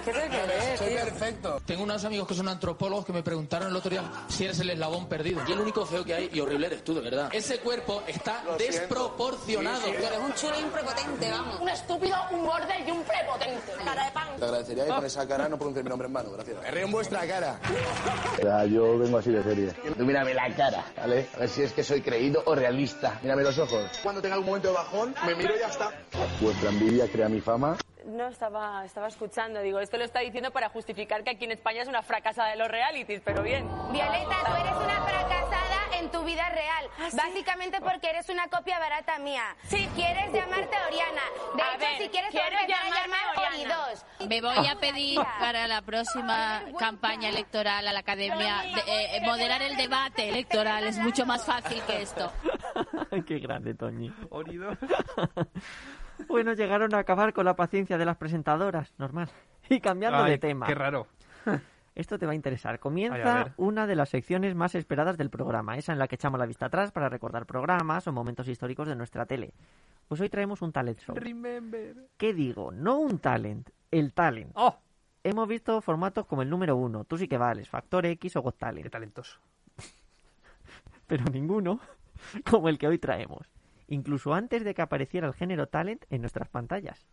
¿Qué 0.04 0.12
te 0.12 0.20
crees, 0.28 0.78
Soy 0.78 0.88
tío? 0.88 1.04
perfecto. 1.04 1.61
Tengo 1.66 1.83
unos 1.83 2.04
amigos 2.04 2.28
que 2.28 2.35
son 2.35 2.48
antropólogos 2.48 3.04
que 3.04 3.12
me 3.12 3.22
preguntaron 3.22 3.68
el 3.68 3.76
otro 3.76 3.90
día 3.90 4.02
si 4.28 4.44
eres 4.44 4.59
el 4.61 4.70
eslabón 4.70 5.07
perdido. 5.09 5.42
Y 5.46 5.52
el 5.52 5.61
único 5.61 5.85
feo 5.85 6.04
que 6.04 6.14
hay 6.14 6.31
y 6.33 6.40
horrible 6.40 6.68
eres 6.68 6.85
tú, 6.85 6.94
de 6.94 7.00
verdad. 7.02 7.28
Ese 7.33 7.59
cuerpo 7.59 8.02
está 8.07 8.42
Lo 8.44 8.57
desproporcionado. 8.57 9.81
Sí, 9.83 9.90
sí. 9.98 10.04
Eres 10.04 10.18
un 10.18 10.33
chulo 10.35 10.61
y 10.61 10.62
un 10.62 10.70
prepotente, 10.70 11.31
vamos. 11.31 11.61
Un 11.61 11.68
estúpido, 11.68 12.16
un 12.31 12.46
borde 12.46 12.74
y 12.87 12.90
un 12.90 13.02
prepotente. 13.02 13.72
Cara 13.85 14.04
de 14.04 14.11
pan. 14.12 14.28
Te 14.38 14.44
agradecería 14.44 14.85
que 14.85 14.90
con 14.90 15.04
esa 15.04 15.28
cara 15.28 15.48
no 15.48 15.57
pronuncie 15.57 15.83
mi 15.83 15.88
nombre 15.90 16.07
en 16.07 16.12
vano, 16.14 16.31
gracias. 16.31 16.62
Me 16.62 16.70
río 16.70 16.85
en 16.87 16.92
vuestra 16.92 17.26
cara. 17.26 17.58
Yo 18.68 18.99
vengo 18.99 19.18
así 19.18 19.31
de 19.31 19.42
serie. 19.42 19.73
Tú 19.97 20.05
mírame 20.05 20.35
la 20.35 20.49
cara, 20.55 20.85
¿vale? 20.97 21.27
A 21.35 21.40
ver 21.40 21.49
si 21.49 21.62
es 21.62 21.73
que 21.73 21.83
soy 21.83 22.01
creído 22.01 22.42
o 22.47 22.55
realista. 22.55 23.18
Mírame 23.23 23.42
los 23.42 23.59
ojos. 23.59 23.99
Cuando 24.03 24.21
tenga 24.21 24.35
algún 24.35 24.49
momento 24.49 24.68
de 24.68 24.75
bajón, 24.75 25.14
me 25.27 25.35
miro 25.35 25.55
y 25.55 25.61
ya 25.61 25.68
está. 25.68 25.90
Vuestra 26.40 26.71
envidia 26.71 27.07
crea 27.11 27.29
mi 27.29 27.40
fama. 27.40 27.77
No, 28.05 28.29
estaba, 28.29 28.85
estaba 28.85 29.09
escuchando. 29.09 29.61
Digo, 29.61 29.81
esto 29.81 29.99
lo 29.99 30.05
está 30.05 30.21
diciendo 30.21 30.51
para 30.51 30.71
justificar 30.71 31.23
que 31.25 31.31
aquí 31.31 31.44
en 31.44 31.53
España 31.53 31.83
es 31.83 31.88
una 31.88 32.03
fracasada 32.03 32.51
de 32.51 32.57
los 32.57 32.68
realities, 32.68 33.21
pero 33.25 33.42
bien. 33.42 33.68
Violeta, 33.92 34.37
tú 34.47 34.55
eres 34.55 34.77
una 34.77 35.03
fracasada 35.03 35.67
en 36.00 36.11
tu 36.11 36.22
vida 36.24 36.48
real. 36.50 36.87
¿Ah, 36.98 37.11
sí? 37.11 37.16
Básicamente 37.16 37.80
porque 37.80 38.11
eres 38.11 38.28
una 38.28 38.48
copia 38.48 38.78
barata 38.78 39.18
mía. 39.18 39.42
Si 39.64 39.87
quieres 39.88 40.32
llamarte 40.32 40.76
Oriana. 40.87 41.22
De 41.56 41.62
A 41.62 41.68
hecho, 41.70 41.78
ver, 41.78 41.98
si 41.98 42.08
quieres 42.08 42.30
quiero 42.30 42.46
volver 42.46 42.74
a 42.74 43.02
llamar 43.02 43.20
Oriana. 43.37 43.76
Ori2. 44.18 44.28
Me 44.28 44.40
voy 44.40 44.66
a 44.66 44.74
pedir 44.78 45.20
para 45.38 45.66
la 45.66 45.82
próxima 45.82 46.62
campaña 46.78 47.28
electoral 47.28 47.87
a 47.88 47.92
la 47.92 48.00
academia 48.00 48.62
de- 48.62 49.16
eh, 49.16 49.20
moderar 49.22 49.62
el 49.62 49.76
debate 49.76 50.28
electoral. 50.28 50.84
Es 50.87 50.98
mucho 50.98 51.26
más 51.26 51.44
fácil 51.44 51.82
que 51.87 52.02
esto. 52.02 52.32
Qué 53.26 53.38
grande, 53.38 53.74
Toñi. 53.74 54.12
Bueno, 56.26 56.52
llegaron 56.52 56.94
a 56.94 56.98
acabar 56.98 57.32
con 57.32 57.44
la 57.44 57.54
paciencia 57.54 57.96
de 57.96 58.04
las 58.04 58.16
presentadoras, 58.16 58.92
normal. 58.98 59.30
Y 59.68 59.80
cambiando 59.80 60.24
Ay, 60.24 60.32
de 60.32 60.38
tema. 60.38 60.66
Qué 60.66 60.74
raro. 60.74 61.06
Esto 61.98 62.16
te 62.16 62.26
va 62.26 62.32
a 62.32 62.37
interesar. 62.37 62.74
Ay, 62.74 62.76
a 62.76 62.80
Comienza 62.80 63.54
una 63.56 63.88
de 63.88 63.96
las 63.96 64.11
secciones 64.11 64.54
más 64.54 64.76
esperadas 64.76 65.18
del 65.18 65.30
programa, 65.30 65.76
esa 65.76 65.92
en 65.92 65.98
la 65.98 66.06
que 66.06 66.14
echamos 66.14 66.38
la 66.38 66.46
vista 66.46 66.66
atrás 66.66 66.92
para 66.92 67.08
recordar 67.08 67.44
programas 67.44 68.06
o 68.06 68.12
momentos 68.12 68.46
históricos 68.46 68.87
de 68.87 68.94
nuestra 68.94 69.26
tele. 69.26 69.52
Pues 70.06 70.20
hoy 70.20 70.28
traemos 70.28 70.62
un 70.62 70.70
talent 70.70 71.00
show. 71.00 71.16
Remember. 71.16 71.96
¿Qué 72.16 72.32
digo? 72.32 72.70
No 72.70 72.98
un 72.98 73.18
talent, 73.18 73.70
el 73.90 74.12
talent. 74.12 74.52
¡Oh! 74.54 74.78
Hemos 75.24 75.48
visto 75.48 75.80
formatos 75.80 76.24
como 76.24 76.42
el 76.42 76.48
número 76.48 76.76
uno, 76.76 77.02
Tú 77.02 77.18
sí 77.18 77.26
que 77.26 77.37
vales, 77.37 77.68
Factor 77.68 78.06
X 78.06 78.37
o 78.37 78.42
Got 78.42 78.54
¡Qué 78.54 78.61
Talent, 78.61 78.90
talentoso! 78.90 79.40
pero 81.08 81.24
ninguno 81.24 81.80
como 82.48 82.68
el 82.68 82.78
que 82.78 82.87
hoy 82.87 82.98
traemos. 82.98 83.50
Incluso 83.88 84.34
antes 84.34 84.62
de 84.62 84.72
que 84.72 84.82
apareciera 84.82 85.26
el 85.26 85.34
género 85.34 85.66
talent 85.66 86.04
en 86.11 86.20
nuestras 86.20 86.48
pantallas. 86.48 87.08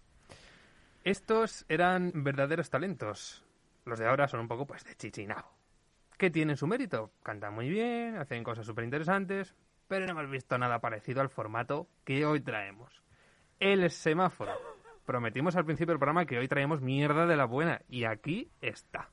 Estos 1.03 1.65
eran 1.69 2.11
verdaderos 2.23 2.69
talentos. 2.69 3.44
Los 3.85 3.99
de 3.99 4.07
ahora 4.07 4.27
son 4.27 4.39
un 4.39 4.47
poco 4.47 4.65
pues 4.65 4.83
de 4.83 4.95
chichinao. 4.95 5.51
¿Qué 6.17 6.31
tienen 6.31 6.57
su 6.57 6.65
mérito? 6.65 7.11
Cantan 7.23 7.53
muy 7.53 7.69
bien, 7.69 8.17
hacen 8.17 8.43
cosas 8.43 8.65
súper 8.65 8.83
interesantes, 8.83 9.55
pero 9.87 10.05
no 10.05 10.13
hemos 10.13 10.31
visto 10.31 10.57
nada 10.57 10.79
parecido 10.79 11.21
al 11.21 11.29
formato 11.29 11.87
que 12.03 12.25
hoy 12.25 12.41
traemos. 12.41 13.03
El 13.59 13.89
semáforo. 13.91 14.53
Prometimos 15.05 15.55
al 15.55 15.65
principio 15.65 15.91
del 15.91 15.99
programa 15.99 16.25
que 16.25 16.39
hoy 16.39 16.47
traemos 16.47 16.81
mierda 16.81 17.27
de 17.27 17.35
la 17.35 17.45
buena, 17.45 17.81
y 17.87 18.05
aquí 18.05 18.49
está. 18.61 19.09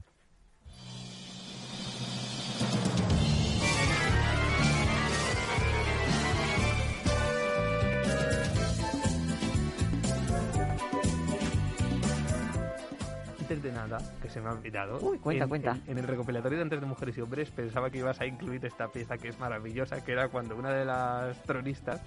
Antes 13.52 13.62
de 13.62 13.72
nada, 13.72 13.98
que 14.20 14.28
se 14.28 14.40
me 14.40 14.48
ha 14.48 14.52
olvidado. 14.52 14.98
Uy, 15.00 15.18
cuenta, 15.18 15.44
en, 15.44 15.48
cuenta. 15.48 15.70
En, 15.86 15.92
en 15.92 15.98
el 15.98 16.06
recopilatorio 16.06 16.58
de 16.58 16.62
antes 16.62 16.80
de 16.80 16.86
mujeres 16.86 17.16
y 17.18 17.20
hombres 17.20 17.50
pensaba 17.50 17.90
que 17.90 17.98
ibas 17.98 18.20
a 18.20 18.26
incluir 18.26 18.64
esta 18.64 18.88
pieza 18.88 19.18
que 19.18 19.28
es 19.28 19.38
maravillosa, 19.38 20.02
que 20.04 20.12
era 20.12 20.28
cuando 20.28 20.56
una 20.56 20.70
de 20.70 20.84
las 20.84 21.42
tronistas 21.42 22.00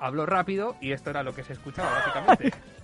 habló 0.00 0.26
rápido 0.26 0.76
y 0.80 0.92
esto 0.92 1.10
era 1.10 1.22
lo 1.22 1.34
que 1.34 1.42
se 1.42 1.54
escuchaba 1.54 1.90
básicamente. 1.90 2.52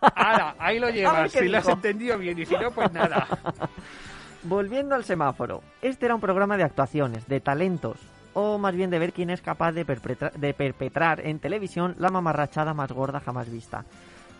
Ahora, 0.00 0.54
ahí 0.60 0.78
lo 0.78 0.90
llevas, 0.90 1.32
si 1.32 1.48
lo 1.48 1.58
has 1.58 1.68
entendido 1.68 2.16
bien 2.18 2.38
y 2.38 2.46
si 2.46 2.54
no, 2.54 2.70
pues 2.70 2.92
nada. 2.92 3.26
Volviendo 4.44 4.94
al 4.94 5.02
semáforo, 5.04 5.62
este 5.82 6.06
era 6.06 6.14
un 6.14 6.20
programa 6.20 6.56
de 6.56 6.62
actuaciones, 6.62 7.26
de 7.26 7.40
talentos, 7.40 7.98
o 8.40 8.56
más 8.58 8.74
bien 8.74 8.90
de 8.90 8.98
ver 9.00 9.12
quién 9.12 9.30
es 9.30 9.42
capaz 9.42 9.72
de, 9.72 9.84
perpetra- 9.84 10.30
de 10.30 10.54
perpetrar 10.54 11.26
en 11.26 11.40
televisión 11.40 11.96
la 11.98 12.10
mamarrachada 12.10 12.72
más 12.72 12.92
gorda 12.92 13.18
jamás 13.20 13.50
vista. 13.50 13.84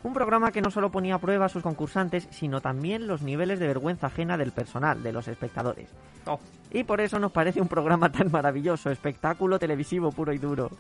Un 0.04 0.14
programa 0.14 0.52
que 0.52 0.61
no 0.62 0.70
solo 0.70 0.90
ponía 0.92 1.16
a 1.16 1.18
prueba 1.18 1.46
a 1.46 1.48
sus 1.48 1.64
concursantes, 1.64 2.28
sino 2.30 2.61
también 2.61 3.08
los 3.08 3.22
niveles 3.22 3.58
de 3.58 3.66
vergüenza 3.66 4.06
ajena 4.06 4.37
del 4.38 4.52
personal, 4.52 5.02
de 5.02 5.12
los 5.12 5.26
espectadores. 5.26 5.90
Oh. 6.26 6.38
Y 6.70 6.84
por 6.84 7.00
eso 7.00 7.18
nos 7.18 7.32
parece 7.32 7.61
un 7.61 7.66
programa 7.66 8.12
tan 8.12 8.30
maravilloso, 8.30 8.90
espectáculo 8.90 9.58
televisivo 9.58 10.12
puro 10.12 10.32
y 10.32 10.38
duro. 10.38 10.70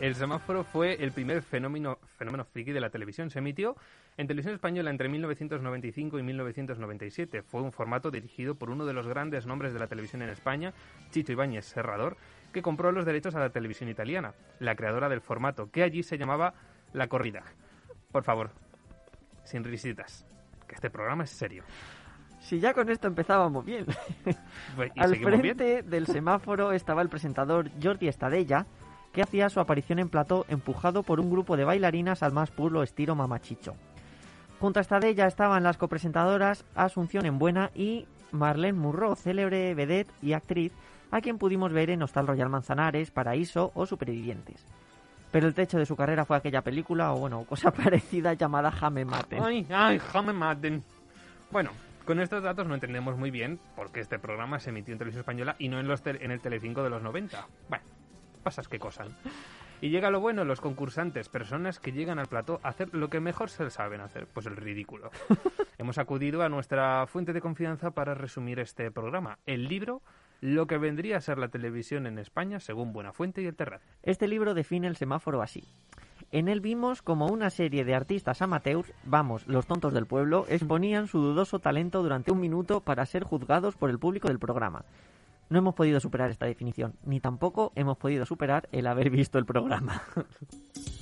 El 0.00 0.14
semáforo 0.14 0.64
fue 0.64 0.94
el 1.04 1.12
primer 1.12 1.42
fenómeno, 1.42 1.98
fenómeno 2.16 2.44
friki 2.46 2.72
de 2.72 2.80
la 2.80 2.88
televisión. 2.88 3.28
Se 3.28 3.40
emitió 3.40 3.76
en 4.16 4.26
televisión 4.26 4.54
española 4.54 4.88
entre 4.90 5.08
1995 5.10 6.18
y 6.18 6.22
1997. 6.22 7.42
Fue 7.42 7.60
un 7.60 7.72
formato 7.72 8.10
dirigido 8.10 8.54
por 8.54 8.70
uno 8.70 8.86
de 8.86 8.94
los 8.94 9.06
grandes 9.06 9.44
nombres 9.44 9.74
de 9.74 9.80
la 9.80 9.86
televisión 9.88 10.22
en 10.22 10.30
España, 10.30 10.72
Chicho 11.10 11.32
Ibáñez 11.32 11.66
Serrador, 11.66 12.16
que 12.52 12.62
compró 12.62 12.92
los 12.92 13.04
derechos 13.04 13.34
a 13.34 13.40
la 13.40 13.50
televisión 13.50 13.88
italiana, 13.88 14.34
la 14.60 14.76
creadora 14.76 15.08
del 15.08 15.20
formato, 15.20 15.70
que 15.70 15.82
allí 15.82 16.02
se 16.02 16.18
llamaba 16.18 16.54
La 16.92 17.08
Corrida. 17.08 17.42
Por 18.12 18.24
favor, 18.24 18.50
sin 19.44 19.64
risitas, 19.64 20.26
que 20.68 20.74
este 20.74 20.90
programa 20.90 21.24
es 21.24 21.30
serio. 21.30 21.64
Si 22.40 22.58
ya 22.60 22.74
con 22.74 22.88
esto 22.90 23.06
empezábamos 23.06 23.64
bien. 23.64 23.86
Pues, 24.76 24.90
¿Y 24.94 25.00
Al 25.00 25.12
bien? 25.12 25.24
frente 25.24 25.82
del 25.82 26.06
semáforo 26.06 26.72
estaba 26.72 27.02
el 27.02 27.08
presentador 27.08 27.70
Jordi 27.82 28.08
Estadella, 28.08 28.66
que 29.12 29.22
hacía 29.22 29.50
su 29.50 29.60
aparición 29.60 29.98
en 29.98 30.08
plató 30.08 30.46
empujado 30.48 31.02
por 31.02 31.20
un 31.20 31.30
grupo 31.30 31.56
de 31.56 31.64
bailarinas 31.64 32.22
al 32.22 32.32
más 32.32 32.50
puro 32.50 32.82
estilo 32.82 33.14
mamachicho. 33.14 33.74
Junto 34.60 34.78
a 34.78 34.82
Estadella 34.82 35.26
estaban 35.26 35.62
las 35.62 35.76
copresentadoras 35.76 36.64
Asunción 36.74 37.26
en 37.26 37.38
Buena 37.38 37.70
y 37.74 38.06
Marlene 38.30 38.78
Murro, 38.78 39.14
célebre 39.14 39.74
vedette 39.74 40.10
y 40.22 40.32
actriz, 40.32 40.72
a 41.12 41.20
quien 41.20 41.38
pudimos 41.38 41.72
ver 41.72 41.90
en 41.90 42.02
Hostal 42.02 42.26
Royal 42.26 42.48
Manzanares, 42.48 43.12
Paraíso 43.12 43.70
o 43.74 43.86
Supervivientes. 43.86 44.66
Pero 45.30 45.46
el 45.46 45.54
techo 45.54 45.78
de 45.78 45.86
su 45.86 45.94
carrera 45.94 46.24
fue 46.24 46.36
aquella 46.36 46.62
película, 46.62 47.12
o 47.12 47.18
bueno, 47.18 47.44
cosa 47.44 47.70
parecida 47.72 48.32
llamada 48.32 48.72
Jame 48.72 49.04
Mate. 49.04 49.38
Ay, 49.40 49.66
ay, 49.70 49.98
Jame 49.98 50.32
Maten. 50.32 50.82
Bueno, 51.50 51.70
con 52.06 52.18
estos 52.18 52.42
datos 52.42 52.66
no 52.66 52.74
entendemos 52.74 53.16
muy 53.16 53.30
bien 53.30 53.60
por 53.76 53.92
qué 53.92 54.00
este 54.00 54.18
programa 54.18 54.58
se 54.58 54.70
emitió 54.70 54.92
en 54.92 54.98
televisión 54.98 55.20
española 55.20 55.54
y 55.58 55.68
no 55.68 55.78
en, 55.78 55.86
los 55.86 56.04
en 56.06 56.30
el 56.30 56.40
Telecinco 56.40 56.82
de 56.82 56.90
los 56.90 57.02
90. 57.02 57.46
Bueno, 57.68 57.84
pasas 58.42 58.66
que 58.66 58.78
cosas. 58.78 59.08
Y 59.82 59.90
llega 59.90 60.10
lo 60.10 60.20
bueno, 60.20 60.44
los 60.44 60.60
concursantes, 60.60 61.28
personas 61.28 61.78
que 61.78 61.92
llegan 61.92 62.18
al 62.18 62.28
plató 62.28 62.60
a 62.62 62.68
hacer 62.68 62.94
lo 62.94 63.10
que 63.10 63.20
mejor 63.20 63.50
se 63.50 63.68
saben 63.68 64.00
hacer, 64.00 64.28
pues 64.32 64.46
el 64.46 64.56
ridículo. 64.56 65.10
Hemos 65.78 65.98
acudido 65.98 66.42
a 66.42 66.48
nuestra 66.48 67.06
fuente 67.06 67.32
de 67.32 67.40
confianza 67.40 67.90
para 67.90 68.14
resumir 68.14 68.60
este 68.60 68.90
programa, 68.90 69.38
el 69.44 69.68
libro 69.68 70.00
Lo 70.42 70.66
que 70.66 70.76
vendría 70.76 71.18
a 71.18 71.20
ser 71.20 71.38
la 71.38 71.50
televisión 71.50 72.04
en 72.04 72.18
España 72.18 72.58
según 72.58 72.92
Buenafuente 72.92 73.42
y 73.42 73.46
el 73.46 73.54
Terrat. 73.54 73.80
Este 74.02 74.26
libro 74.26 74.54
define 74.54 74.88
el 74.88 74.96
semáforo 74.96 75.40
así. 75.40 75.62
En 76.32 76.48
él 76.48 76.60
vimos 76.60 77.00
como 77.00 77.28
una 77.28 77.48
serie 77.48 77.84
de 77.84 77.94
artistas 77.94 78.42
amateurs, 78.42 78.92
vamos, 79.04 79.46
los 79.46 79.66
tontos 79.66 79.94
del 79.94 80.06
pueblo, 80.06 80.44
exponían 80.48 81.06
su 81.06 81.20
dudoso 81.20 81.60
talento 81.60 82.02
durante 82.02 82.32
un 82.32 82.40
minuto 82.40 82.80
para 82.80 83.06
ser 83.06 83.22
juzgados 83.22 83.76
por 83.76 83.88
el 83.88 84.00
público 84.00 84.26
del 84.26 84.40
programa. 84.40 84.84
No 85.48 85.58
hemos 85.58 85.76
podido 85.76 86.00
superar 86.00 86.32
esta 86.32 86.46
definición, 86.46 86.94
ni 87.04 87.20
tampoco 87.20 87.70
hemos 87.76 87.96
podido 87.96 88.26
superar 88.26 88.68
el 88.72 88.88
haber 88.88 89.10
visto 89.10 89.38
el 89.38 89.46
programa. 89.46 90.02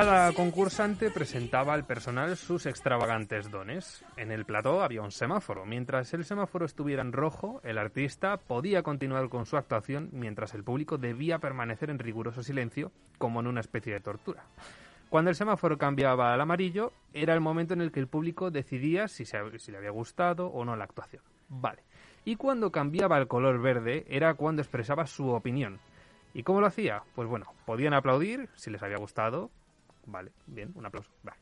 Cada 0.00 0.32
concursante 0.32 1.10
presentaba 1.10 1.74
al 1.74 1.84
personal 1.84 2.34
sus 2.38 2.64
extravagantes 2.64 3.50
dones. 3.50 4.02
En 4.16 4.32
el 4.32 4.46
plató 4.46 4.82
había 4.82 5.02
un 5.02 5.10
semáforo. 5.10 5.66
Mientras 5.66 6.14
el 6.14 6.24
semáforo 6.24 6.64
estuviera 6.64 7.02
en 7.02 7.12
rojo, 7.12 7.60
el 7.64 7.76
artista 7.76 8.38
podía 8.38 8.82
continuar 8.82 9.28
con 9.28 9.44
su 9.44 9.58
actuación 9.58 10.08
mientras 10.12 10.54
el 10.54 10.64
público 10.64 10.96
debía 10.96 11.38
permanecer 11.38 11.90
en 11.90 11.98
riguroso 11.98 12.42
silencio, 12.42 12.92
como 13.18 13.40
en 13.40 13.46
una 13.46 13.60
especie 13.60 13.92
de 13.92 14.00
tortura. 14.00 14.42
Cuando 15.10 15.28
el 15.28 15.36
semáforo 15.36 15.76
cambiaba 15.76 16.32
al 16.32 16.40
amarillo, 16.40 16.94
era 17.12 17.34
el 17.34 17.42
momento 17.42 17.74
en 17.74 17.82
el 17.82 17.92
que 17.92 18.00
el 18.00 18.08
público 18.08 18.50
decidía 18.50 19.06
si, 19.06 19.26
si 19.26 19.70
le 19.70 19.76
había 19.76 19.90
gustado 19.90 20.46
o 20.46 20.64
no 20.64 20.76
la 20.76 20.84
actuación. 20.84 21.22
Vale. 21.50 21.82
Y 22.24 22.36
cuando 22.36 22.72
cambiaba 22.72 23.16
al 23.16 23.28
color 23.28 23.60
verde, 23.60 24.06
era 24.08 24.32
cuando 24.32 24.62
expresaba 24.62 25.06
su 25.06 25.28
opinión. 25.28 25.78
¿Y 26.32 26.42
cómo 26.42 26.62
lo 26.62 26.68
hacía? 26.68 27.02
Pues 27.14 27.28
bueno, 27.28 27.52
podían 27.66 27.92
aplaudir 27.92 28.48
si 28.54 28.70
les 28.70 28.82
había 28.82 28.96
gustado. 28.96 29.50
Vale, 30.06 30.32
bien, 30.46 30.72
un 30.74 30.86
aplauso. 30.86 31.10
Vale. 31.22 31.38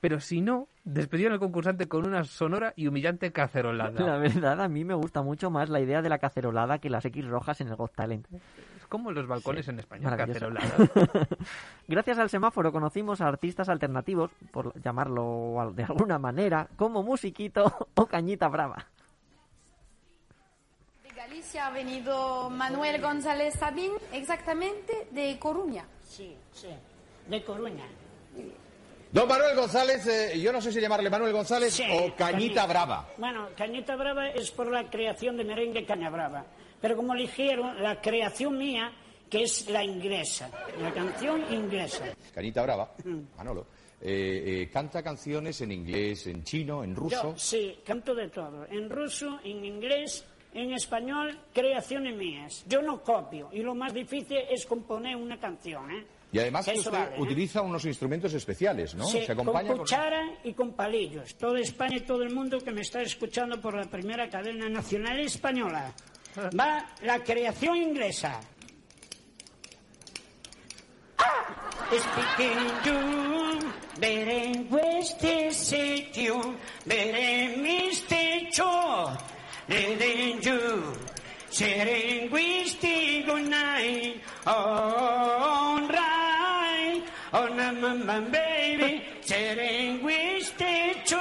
Pero 0.00 0.18
si 0.18 0.40
no, 0.40 0.66
despedían 0.84 1.32
al 1.32 1.38
concursante 1.38 1.86
con 1.86 2.06
una 2.06 2.24
sonora 2.24 2.72
y 2.74 2.86
humillante 2.86 3.32
cacerolada. 3.32 4.00
La 4.00 4.16
verdad, 4.16 4.58
a 4.62 4.66
mí 4.68 4.82
me 4.82 4.94
gusta 4.94 5.20
mucho 5.20 5.50
más 5.50 5.68
la 5.68 5.78
idea 5.78 6.00
de 6.00 6.08
la 6.08 6.16
cacerolada 6.18 6.78
que 6.78 6.88
las 6.88 7.04
X 7.04 7.26
rojas 7.26 7.60
en 7.60 7.68
el 7.68 7.76
Got 7.76 7.94
Talent. 7.94 8.26
Es 8.78 8.86
como 8.88 9.12
los 9.12 9.26
balcones 9.26 9.68
en 9.68 9.78
España, 9.78 10.16
cacerolada. 10.16 10.70
Gracias 11.88 12.18
al 12.18 12.30
semáforo 12.30 12.72
conocimos 12.72 13.20
a 13.20 13.28
artistas 13.28 13.68
alternativos, 13.68 14.30
por 14.50 14.72
llamarlo 14.80 15.60
al- 15.60 15.76
de 15.76 15.84
alguna 15.84 16.18
manera, 16.18 16.66
como 16.76 17.02
Musiquito 17.02 17.70
o 17.94 18.06
Cañita 18.06 18.48
Brava. 18.48 18.86
De 21.02 21.10
Galicia 21.10 21.66
ha 21.66 21.70
venido 21.72 22.48
Manuel 22.48 23.02
González 23.02 23.52
Sabín, 23.54 23.92
exactamente 24.12 25.08
de 25.10 25.38
Coruña. 25.38 25.84
Sí, 26.08 26.34
sí, 26.52 26.68
de 27.30 27.42
Coruña. 27.44 27.86
Don 29.12 29.26
Manuel 29.26 29.56
González, 29.56 30.06
eh, 30.06 30.40
yo 30.40 30.52
no 30.52 30.60
sé 30.60 30.70
si 30.70 30.80
llamarle 30.80 31.10
Manuel 31.10 31.32
González 31.32 31.74
Sí, 31.74 31.82
o 31.90 32.14
Cañita 32.14 32.64
Brava. 32.66 33.08
Bueno, 33.16 33.48
Cañita 33.56 33.96
Brava 33.96 34.28
es 34.30 34.50
por 34.52 34.70
la 34.70 34.88
creación 34.88 35.36
de 35.36 35.44
merengue 35.44 35.84
Caña 35.84 36.10
Brava. 36.10 36.44
Pero 36.80 36.96
como 36.96 37.14
eligieron 37.14 37.82
la 37.82 38.00
creación 38.00 38.56
mía, 38.56 38.92
que 39.28 39.42
es 39.42 39.68
la 39.68 39.82
inglesa, 39.84 40.48
la 40.80 40.92
canción 40.92 41.42
inglesa. 41.52 42.04
Cañita 42.32 42.62
Brava, 42.62 42.92
Mm. 43.04 43.20
Manolo, 43.36 43.66
eh, 44.00 44.62
eh, 44.62 44.70
canta 44.72 45.02
canciones 45.02 45.60
en 45.60 45.72
inglés, 45.72 46.26
en 46.28 46.44
chino, 46.44 46.84
en 46.84 46.94
ruso. 46.94 47.32
Yo, 47.32 47.38
sí, 47.38 47.78
canto 47.84 48.14
de 48.14 48.28
todo. 48.28 48.64
En 48.70 48.88
ruso, 48.88 49.40
en 49.42 49.64
inglés, 49.64 50.24
en 50.54 50.72
español, 50.72 51.36
creaciones 51.52 52.16
mías. 52.16 52.64
Yo 52.68 52.80
no 52.80 53.02
copio. 53.02 53.48
Y 53.52 53.60
lo 53.62 53.74
más 53.74 53.92
difícil 53.92 54.38
es 54.48 54.64
componer 54.66 55.16
una 55.16 55.38
canción, 55.38 55.90
¿eh? 55.90 56.06
Y 56.32 56.38
además 56.38 56.64
Que 56.66 56.78
usted 56.78 56.92
vale, 56.92 57.16
¿eh? 57.16 57.20
utiliza 57.20 57.60
unos 57.60 57.84
instrumentos 57.84 58.32
especiales, 58.34 58.94
¿no? 58.94 59.04
Sí, 59.06 59.22
Se 59.26 59.32
acompaña 59.32 59.68
con 59.68 59.78
cuchara 59.78 60.22
y 60.44 60.52
con 60.52 60.72
palillos. 60.74 61.34
Toda 61.36 61.58
España 61.58 61.96
y 61.96 62.00
todo 62.00 62.22
el 62.22 62.32
mundo 62.32 62.58
que 62.60 62.70
me 62.70 62.82
está 62.82 63.02
escuchando 63.02 63.60
por 63.60 63.74
la 63.74 63.84
primera 63.90 64.28
cadena 64.30 64.68
nacional 64.68 65.18
española. 65.18 65.92
Va 66.58 66.86
la 67.02 67.22
creación 67.24 67.76
inglesa. 67.76 68.40
Speaking 71.90 72.70
you, 72.84 73.20
good 83.26 83.48
night, 83.48 84.22
oh 84.46 85.39
woman, 87.90 88.30
baby, 88.30 89.02
serenguisteccio, 89.20 91.18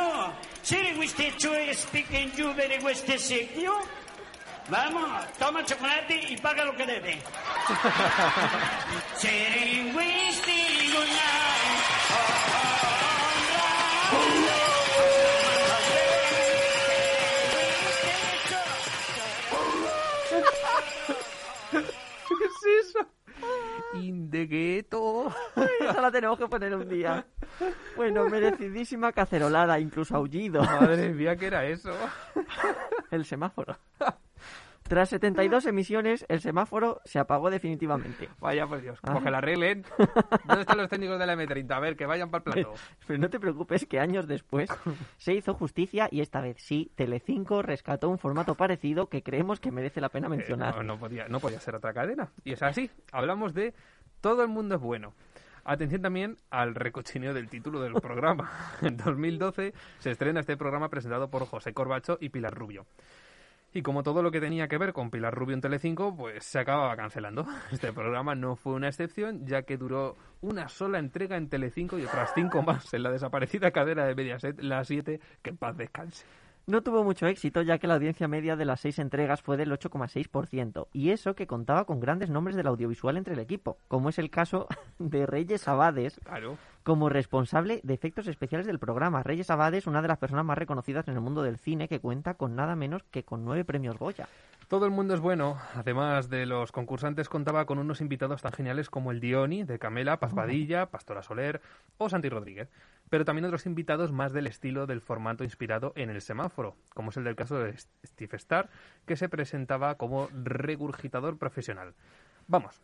serenguisteccio 0.62 1.54
e 1.54 1.74
speaking 1.74 2.32
giù 2.34 2.54
per 2.54 2.78
questo 2.78 3.18
secchio. 3.18 3.74
Oh. 3.74 3.88
Vamos, 4.68 5.26
toma 5.40 5.66
cioccolati 5.66 6.34
e 6.34 6.38
paga 6.40 6.64
lo 6.64 6.76
que 6.76 6.86
debe. 6.86 7.18
serenguisteccio, 9.18 11.02
In 23.94 24.30
the 24.30 24.46
ghetto. 24.46 25.34
Esa 25.80 26.02
la 26.02 26.12
tenemos 26.12 26.38
que 26.38 26.48
poner 26.48 26.76
un 26.76 26.88
día. 26.88 27.26
Bueno, 27.96 28.30
merecidísima 28.30 29.12
cacerolada, 29.12 29.80
incluso 29.80 30.16
aullido. 30.16 30.62
Madre 30.62 31.10
mía, 31.10 31.36
¿qué 31.36 31.48
era 31.48 31.66
eso? 31.66 31.92
El 33.12 33.26
semáforo. 33.26 33.78
Tras 34.90 35.10
72 35.10 35.66
emisiones, 35.68 36.26
el 36.28 36.42
semáforo 36.42 37.00
se 37.06 37.20
apagó 37.20 37.50
definitivamente. 37.50 38.28
Vaya 38.40 38.68
por 38.68 38.82
Dios, 38.82 39.00
como 39.00 39.20
Ah. 39.20 39.24
que 39.24 39.32
la 39.32 39.38
arreglen. 39.38 39.86
¿Dónde 40.46 40.62
están 40.62 40.78
los 40.78 40.90
técnicos 40.90 41.20
de 41.20 41.26
la 41.28 41.36
M30? 41.36 41.72
A 41.72 41.80
ver, 41.80 41.96
que 41.96 42.06
vayan 42.06 42.30
para 42.32 42.44
el 42.46 42.52
plato. 42.66 42.74
Pero 43.08 43.20
no 43.20 43.30
te 43.30 43.40
preocupes 43.40 43.86
que 43.86 44.00
años 44.00 44.28
después 44.28 44.70
se 45.18 45.34
hizo 45.34 45.54
justicia 45.54 46.10
y 46.12 46.22
esta 46.22 46.42
vez 46.42 46.58
sí, 46.60 46.92
Telecinco 46.96 47.62
rescató 47.62 48.10
un 48.10 48.18
formato 48.20 48.56
parecido 48.56 49.08
que 49.08 49.24
creemos 49.24 49.60
que 49.60 49.72
merece 49.72 50.02
la 50.02 50.10
pena 50.10 50.28
mencionar. 50.28 50.74
Eh, 50.74 50.78
no, 50.78 50.84
no 50.84 51.00
podía, 51.00 51.28
no 51.28 51.40
podía 51.40 51.60
ser 51.60 51.76
otra 51.76 51.94
cadena. 51.94 52.32
Y 52.44 52.54
es 52.54 52.64
así. 52.64 52.90
Hablamos 53.12 53.54
de 53.54 53.74
Todo 54.22 54.42
el 54.44 54.50
mundo 54.50 54.76
es 54.76 54.82
bueno. 54.82 55.14
Atención 55.66 56.02
también 56.02 56.38
al 56.50 56.74
recochineo 56.74 57.34
del 57.34 57.48
título 57.48 57.80
del 57.82 57.94
programa. 57.94 58.50
En 58.82 58.98
2012 58.98 59.74
se 60.00 60.12
estrena 60.12 60.40
este 60.40 60.58
programa 60.58 60.90
presentado 60.90 61.30
por 61.30 61.46
José 61.46 61.74
Corbacho 61.74 62.18
y 62.20 62.30
Pilar 62.30 62.54
Rubio. 62.56 62.86
Y 63.74 63.84
como 63.84 64.02
todo 64.02 64.24
lo 64.24 64.32
que 64.32 64.42
tenía 64.42 64.68
que 64.68 64.78
ver 64.78 64.94
con 64.94 65.12
Pilar 65.12 65.34
Rubio 65.34 65.54
en 65.54 65.62
Telecinco, 65.62 66.16
pues 66.16 66.44
se 66.44 66.60
acababa 66.60 66.96
cancelando. 66.96 67.46
Este 67.72 67.94
programa 67.94 68.34
no 68.34 68.56
fue 68.56 68.74
una 68.74 68.88
excepción, 68.88 69.46
ya 69.46 69.62
que 69.62 69.78
duró 69.78 70.18
una 70.42 70.70
sola 70.70 70.98
entrega 70.98 71.38
en 71.38 71.50
Telecinco 71.50 72.00
y 72.00 72.04
otras 72.04 72.32
cinco 72.34 72.64
más 72.64 72.94
en 72.94 73.04
la 73.04 73.12
desaparecida 73.12 73.72
cadena 73.72 74.06
de 74.06 74.16
Mediaset, 74.16 74.60
las 74.62 74.88
7, 74.88 75.20
que 75.44 75.54
paz 75.54 75.78
descanse. 75.78 76.26
No 76.70 76.84
tuvo 76.84 77.04
mucho 77.04 77.26
éxito 77.26 77.64
ya 77.64 77.80
que 77.80 77.88
la 77.88 77.96
audiencia 77.96 78.28
media 78.28 78.56
de 78.56 78.64
las 78.64 78.82
seis 78.82 79.00
entregas 79.00 79.42
fue 79.42 79.58
del 79.58 79.72
8,6% 79.72 80.88
y 80.94 81.10
eso 81.10 81.34
que 81.34 81.48
contaba 81.48 81.86
con 81.86 82.00
grandes 82.00 82.30
nombres 82.30 82.56
del 82.56 82.68
audiovisual 82.68 83.18
entre 83.18 83.34
el 83.34 83.40
equipo, 83.40 83.80
como 83.88 84.10
es 84.10 84.20
el 84.20 84.30
caso 84.30 84.68
de 85.00 85.26
Reyes 85.26 85.68
Abades 85.68 86.22
Claro. 86.24 86.60
como 86.84 87.10
responsable 87.10 87.82
de 87.84 87.96
efectos 87.96 88.28
especiales 88.28 88.68
del 88.68 88.78
programa. 88.78 89.24
Reyes 89.24 89.50
Abades, 89.50 89.88
una 89.88 90.04
de 90.04 90.10
las 90.10 90.20
personas 90.20 90.46
más 90.46 90.60
reconocidas 90.60 91.08
en 91.08 91.16
el 91.16 91.22
mundo 91.22 91.42
del 91.42 91.58
cine 91.58 91.88
que 91.88 92.00
cuenta 92.00 92.36
con 92.36 92.56
nada 92.56 92.76
menos 92.76 93.02
que 93.10 93.24
con 93.24 93.44
nueve 93.44 93.66
premios 93.66 93.98
Goya. 93.98 94.28
Todo 94.68 94.86
el 94.86 94.92
mundo 94.92 95.16
es 95.16 95.20
bueno. 95.20 95.58
Además 95.74 96.30
de 96.30 96.46
los 96.46 96.72
concursantes, 96.72 97.28
contaba 97.28 97.66
con 97.66 97.80
unos 97.80 98.02
invitados 98.02 98.44
tan 98.44 98.52
geniales 98.52 98.92
como 98.92 99.10
el 99.10 99.20
Dioni, 99.20 99.64
de 99.64 99.80
Camela, 99.80 100.20
Paz 100.20 100.36
Padilla, 100.36 100.92
Pastora 100.92 101.24
Soler 101.24 101.60
o 101.98 102.08
Santi 102.08 102.30
Rodríguez. 102.30 102.70
Pero 103.10 103.26
también 103.26 103.46
otros 103.46 103.66
invitados 103.66 104.12
más 104.12 104.34
del 104.34 104.48
estilo 104.48 104.86
del 104.86 105.02
formato 105.02 105.44
inspirado 105.44 105.94
en 105.96 106.10
el 106.10 106.22
semáforo, 106.22 106.76
como 106.94 107.10
es 107.10 107.18
el 107.18 107.24
del 107.24 107.36
caso 107.36 107.60
de 107.60 107.76
Steve 108.06 108.38
Starr, 108.38 108.70
que 109.06 109.16
se 109.16 109.30
presentaba 109.30 109.96
como 109.96 110.30
regurgitador 110.34 111.38
profesional. 111.38 111.96
Vamos, 112.48 112.82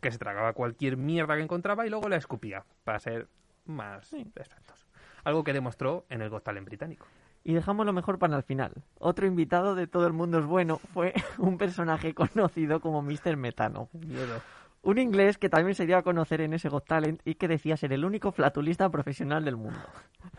que 0.00 0.10
se 0.10 0.18
tragaba 0.18 0.52
cualquier 0.52 0.96
mierda 0.96 1.36
que 1.36 1.42
encontraba 1.42 1.86
y 1.86 1.90
luego 1.90 2.08
la 2.08 2.16
escupía, 2.16 2.64
para 2.84 2.98
ser 2.98 3.28
más 3.66 4.12
exactos. 4.12 4.86
Algo 5.24 5.44
que 5.44 5.52
demostró 5.52 6.06
en 6.08 6.22
el 6.22 6.30
Got 6.30 6.44
Talent 6.44 6.66
británico. 6.66 7.06
Y 7.44 7.54
dejamos 7.54 7.86
lo 7.86 7.92
mejor 7.92 8.18
para 8.18 8.36
el 8.36 8.42
final. 8.42 8.72
Otro 8.98 9.26
invitado 9.26 9.74
de 9.74 9.86
Todo 9.86 10.06
el 10.06 10.12
Mundo 10.12 10.38
es 10.38 10.44
Bueno 10.44 10.78
fue 10.78 11.14
un 11.38 11.58
personaje 11.58 12.14
conocido 12.14 12.80
como 12.80 13.02
Mr. 13.02 13.36
Metano. 13.36 13.88
Un 14.88 14.96
inglés 14.96 15.36
que 15.36 15.50
también 15.50 15.74
se 15.74 15.84
dio 15.84 15.98
a 15.98 16.02
conocer 16.02 16.40
en 16.40 16.54
ese 16.54 16.70
Got 16.70 16.86
Talent 16.86 17.20
y 17.26 17.34
que 17.34 17.46
decía 17.46 17.76
ser 17.76 17.92
el 17.92 18.06
único 18.06 18.32
flatulista 18.32 18.88
profesional 18.88 19.44
del 19.44 19.54
mundo. 19.54 19.78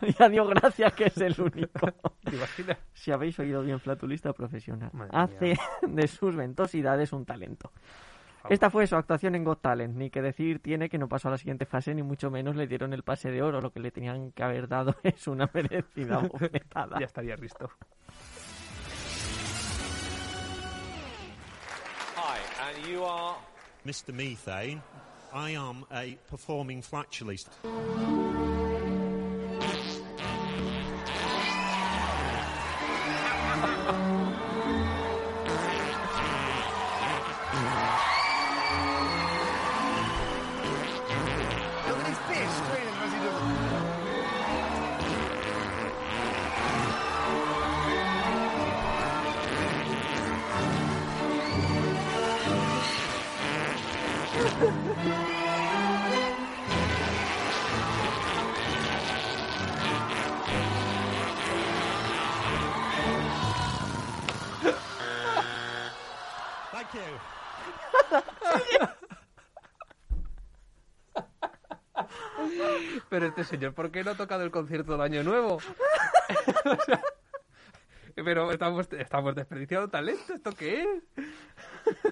ya 0.18 0.28
dio 0.28 0.44
gracias 0.44 0.92
que 0.94 1.04
es 1.04 1.16
el 1.18 1.40
único. 1.40 1.86
¿Te 2.24 2.34
imaginas? 2.34 2.78
Si 2.92 3.12
habéis 3.12 3.38
oído 3.38 3.62
bien, 3.62 3.78
flatulista 3.78 4.32
profesional. 4.32 4.90
Madre 4.92 5.12
Hace 5.16 5.56
de 5.86 6.08
sus 6.08 6.34
ventosidades 6.34 7.12
un 7.12 7.24
talento. 7.24 7.70
Esta 8.48 8.70
fue 8.70 8.88
su 8.88 8.96
actuación 8.96 9.36
en 9.36 9.44
Got 9.44 9.60
Talent. 9.60 9.94
Ni 9.96 10.10
que 10.10 10.20
decir 10.20 10.60
tiene 10.60 10.88
que 10.88 10.98
no 10.98 11.06
pasó 11.06 11.28
a 11.28 11.30
la 11.30 11.38
siguiente 11.38 11.64
fase, 11.64 11.94
ni 11.94 12.02
mucho 12.02 12.28
menos 12.28 12.56
le 12.56 12.66
dieron 12.66 12.92
el 12.92 13.04
pase 13.04 13.30
de 13.30 13.42
oro. 13.42 13.60
Lo 13.60 13.70
que 13.70 13.78
le 13.78 13.92
tenían 13.92 14.32
que 14.32 14.42
haber 14.42 14.66
dado 14.66 14.96
es 15.04 15.28
una 15.28 15.48
merecida 15.54 16.18
bofetada. 16.18 16.98
ya 16.98 17.06
estaría 17.06 17.36
listo. 17.36 17.70
Hi, 22.16 22.40
and 22.58 22.88
you 22.88 23.04
are. 23.04 23.49
Mr. 23.86 24.14
Methane. 24.14 24.82
I 25.32 25.50
am 25.50 25.84
a 25.92 26.18
performing 26.28 26.82
flatulist. 26.82 27.48
Este 73.30 73.44
señor, 73.44 73.74
¿por 73.74 73.90
qué 73.90 74.04
no 74.04 74.12
ha 74.12 74.14
tocado 74.14 74.44
el 74.44 74.50
concierto 74.50 74.92
del 74.92 75.00
Año 75.00 75.22
Nuevo? 75.22 75.58
O 76.64 76.76
sea, 76.84 77.00
pero 78.14 78.52
estamos, 78.52 78.88
estamos 78.92 79.34
desperdiciando 79.34 79.88
talento, 79.88 80.34
¿esto 80.34 80.52
qué 80.52 80.82
es? 80.82 82.04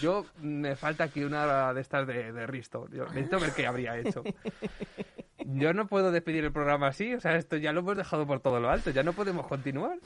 Yo, 0.00 0.26
me 0.40 0.76
falta 0.76 1.04
aquí 1.04 1.24
una 1.24 1.72
de 1.72 1.80
estas 1.80 2.06
de, 2.06 2.32
de 2.32 2.46
Risto. 2.46 2.86
Yo 2.90 3.06
necesito 3.06 3.40
ver 3.40 3.52
qué 3.52 3.66
habría 3.66 3.96
hecho. 3.98 4.22
Yo 5.38 5.72
no 5.72 5.86
puedo 5.86 6.12
despedir 6.12 6.44
el 6.44 6.52
programa 6.52 6.88
así, 6.88 7.14
o 7.14 7.20
sea, 7.20 7.36
esto 7.36 7.56
ya 7.56 7.72
lo 7.72 7.80
hemos 7.80 7.96
dejado 7.96 8.26
por 8.26 8.40
todo 8.40 8.60
lo 8.60 8.68
alto, 8.68 8.90
ya 8.90 9.02
no 9.02 9.12
podemos 9.12 9.46
continuar. 9.46 9.98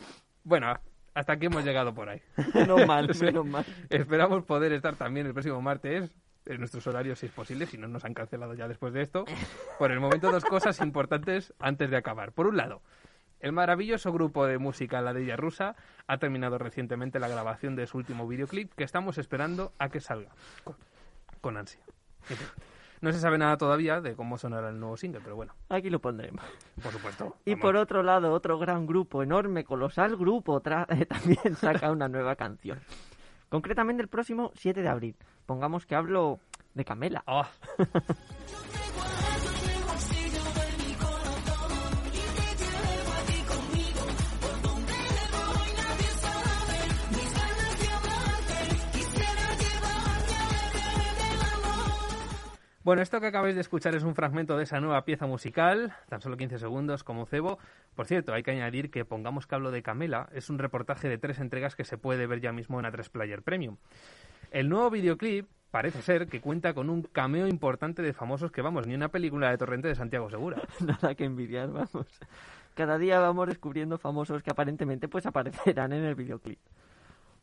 Bueno, 0.45 0.73
hasta 1.15 1.33
aquí 1.33 1.47
hemos 1.47 1.65
llegado 1.65 1.93
por 1.95 2.09
ahí. 2.09 2.23
Menos 2.55 2.87
mal, 2.87 3.11
menos 3.21 3.47
mal. 3.47 3.65
Esperamos 3.89 4.45
poder 4.45 4.73
estar 4.73 4.97
también 4.97 5.27
el 5.27 5.33
próximo 5.33 5.61
martes 5.61 6.11
en 6.47 6.59
nuestros 6.59 6.87
horarios 6.87 7.19
si 7.19 7.27
es 7.27 7.33
posible, 7.33 7.67
si 7.67 7.79
no 7.79 7.89
nos 7.89 8.05
han 8.05 8.15
cancelado 8.15 8.55
ya 8.55 8.69
después 8.69 8.93
de 8.93 9.03
esto. 9.03 9.25
Por 9.79 9.93
el 9.93 10.01
momento, 10.01 10.31
dos 10.31 10.45
cosas 10.45 10.81
importantes 10.81 11.55
antes 11.59 11.91
de 11.91 11.97
acabar. 11.97 12.33
Por 12.33 12.47
un 12.47 12.57
lado, 12.57 12.83
el 13.41 13.53
maravilloso 13.53 14.13
grupo 14.13 14.47
de 14.47 14.59
música 14.59 15.01
La 15.01 15.15
Dilla 15.15 15.37
Rusa 15.37 15.77
ha 16.07 16.19
terminado 16.19 16.59
recientemente 16.59 17.19
la 17.19 17.29
grabación 17.29 17.77
de 17.77 17.87
su 17.87 17.99
último 17.99 18.27
videoclip 18.29 18.73
que 18.75 18.85
estamos 18.85 19.19
esperando 19.19 19.73
a 19.79 19.89
que 19.89 20.01
salga. 20.01 20.31
Con, 20.65 20.77
con 21.41 21.57
ansia. 21.57 21.81
No 23.01 23.13
se 23.13 23.19
sabe 23.19 23.39
nada 23.39 23.57
todavía 23.57 24.03
de 24.03 24.15
cómo 24.15 24.37
sonará 24.37 24.69
el 24.69 24.79
nuevo 24.79 24.99
single, 24.99 25.23
pero 25.23 25.35
bueno, 25.35 25.55
Aquí 25.71 25.89
lo 25.89 26.01
pondremos. 26.01 26.45
por 26.83 26.93
supuesto. 26.93 27.37
Y 27.47 27.53
vamos. 27.53 27.63
por 27.63 27.77
otro 27.77 28.03
lado, 28.03 28.31
otro 28.33 28.59
gran 28.59 28.87
grupo, 28.87 29.23
enorme, 29.23 29.65
colosal 29.65 30.17
grupo, 30.17 30.61
también 30.61 31.57
saca 31.57 31.91
una 31.93 32.09
nueva 32.09 32.37
canción. 32.37 32.79
Concretamente 33.51 34.03
el 34.03 34.09
próximo 34.09 34.53
7 34.55 34.81
de 34.81 34.89
abril. 34.89 35.17
Pongamos 35.45 35.85
que 35.85 35.95
hablo 35.95 36.39
de 36.75 36.85
Camela. 36.85 37.23
Ah. 37.27 37.51
Bueno, 52.83 53.03
esto 53.03 53.21
que 53.21 53.27
acabáis 53.27 53.55
de 53.55 53.61
escuchar 53.61 53.95
es 53.95 54.05
un 54.05 54.15
fragmento 54.15 54.57
de 54.57 54.65
esa 54.65 54.81
nueva 54.81 55.05
pieza 55.05 55.27
musical, 55.27 55.95
tan 56.09 56.23
solo 56.23 56.39
15 56.39 56.59
segundos 56.59 57.05
como 57.05 57.27
cebo. 57.27 57.59
Por 57.95 58.07
cierto, 58.07 58.33
hay 58.33 58.43
que 58.43 58.53
añadir 58.53 58.91
que 58.91 59.05
Pongamos 59.05 59.47
que 59.47 59.55
hablo 59.55 59.71
de 59.71 59.83
Camela 59.83 60.31
es 60.33 60.49
un 60.49 60.59
reportaje 60.59 61.07
de 61.07 61.19
tres 61.19 61.41
entregas 61.41 61.77
que 61.77 61.85
se 61.85 61.99
puede 61.99 62.27
ver 62.27 62.41
ya 62.41 62.53
mismo 62.53 62.81
en 62.81 62.87
A3 62.87 63.11
Player 63.11 63.43
Premium. 63.43 63.77
El 64.51 64.71
nuevo 64.71 64.89
videoclip 64.89 65.47
parece 65.71 66.01
ser 66.01 66.27
que 66.29 66.41
cuenta 66.41 66.73
con 66.73 66.89
un 66.89 67.03
cameo 67.03 67.47
importante 67.49 68.01
de 68.01 68.15
famosos 68.15 68.51
que, 68.51 68.63
vamos, 68.63 68.87
ni 68.87 68.95
una 68.95 69.11
película 69.11 69.51
de 69.51 69.59
Torrente 69.59 69.89
de 69.89 69.95
Santiago 69.95 70.31
Segura. 70.31 70.63
Nada 70.81 71.15
que 71.15 71.25
envidiar, 71.27 71.71
vamos. 71.71 72.07
Cada 72.75 72.97
día 72.97 73.21
vamos 73.21 73.47
descubriendo 73.49 73.99
famosos 73.99 74.43
que 74.43 74.51
aparentemente 74.51 75.07
pues 75.07 75.27
aparecerán 75.27 75.93
en 75.93 76.05
el 76.05 76.15
videoclip. 76.15 76.59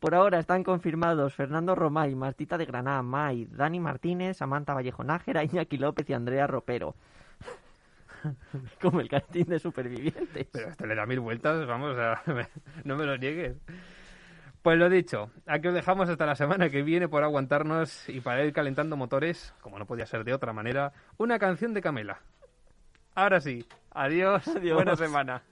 Por 0.00 0.14
ahora 0.14 0.38
están 0.38 0.62
confirmados 0.62 1.34
Fernando 1.34 1.74
Romay, 1.74 2.14
Martita 2.14 2.56
de 2.56 2.66
Granada, 2.66 3.02
May, 3.02 3.46
Dani 3.46 3.80
Martínez, 3.80 4.36
Samantha 4.36 4.74
Vallejo 4.74 5.02
Nájera, 5.02 5.42
Iñaki 5.42 5.76
López 5.76 6.08
y 6.08 6.12
Andrea 6.12 6.46
Ropero. 6.46 6.94
Como 8.80 9.00
el 9.00 9.08
casting 9.08 9.44
de 9.46 9.58
supervivientes. 9.58 10.46
Pero 10.52 10.68
esto 10.68 10.86
le 10.86 10.94
da 10.94 11.04
mil 11.06 11.20
vueltas, 11.20 11.66
vamos, 11.66 11.96
sea, 11.96 12.22
no 12.84 12.96
me 12.96 13.06
lo 13.06 13.16
niegues. 13.16 13.56
Pues 14.62 14.78
lo 14.78 14.88
dicho, 14.88 15.30
aquí 15.46 15.68
os 15.68 15.74
dejamos 15.74 16.08
hasta 16.08 16.26
la 16.26 16.34
semana 16.34 16.68
que 16.68 16.82
viene 16.82 17.08
por 17.08 17.22
aguantarnos 17.24 18.08
y 18.08 18.20
para 18.20 18.44
ir 18.44 18.52
calentando 18.52 18.96
motores, 18.96 19.54
como 19.60 19.78
no 19.78 19.86
podía 19.86 20.06
ser 20.06 20.24
de 20.24 20.34
otra 20.34 20.52
manera, 20.52 20.92
una 21.16 21.38
canción 21.38 21.74
de 21.74 21.80
Camela. 21.80 22.20
Ahora 23.14 23.40
sí, 23.40 23.66
adiós, 23.90 24.46
Adiós. 24.48 24.74
buena 24.74 24.94
semana. 24.96 25.42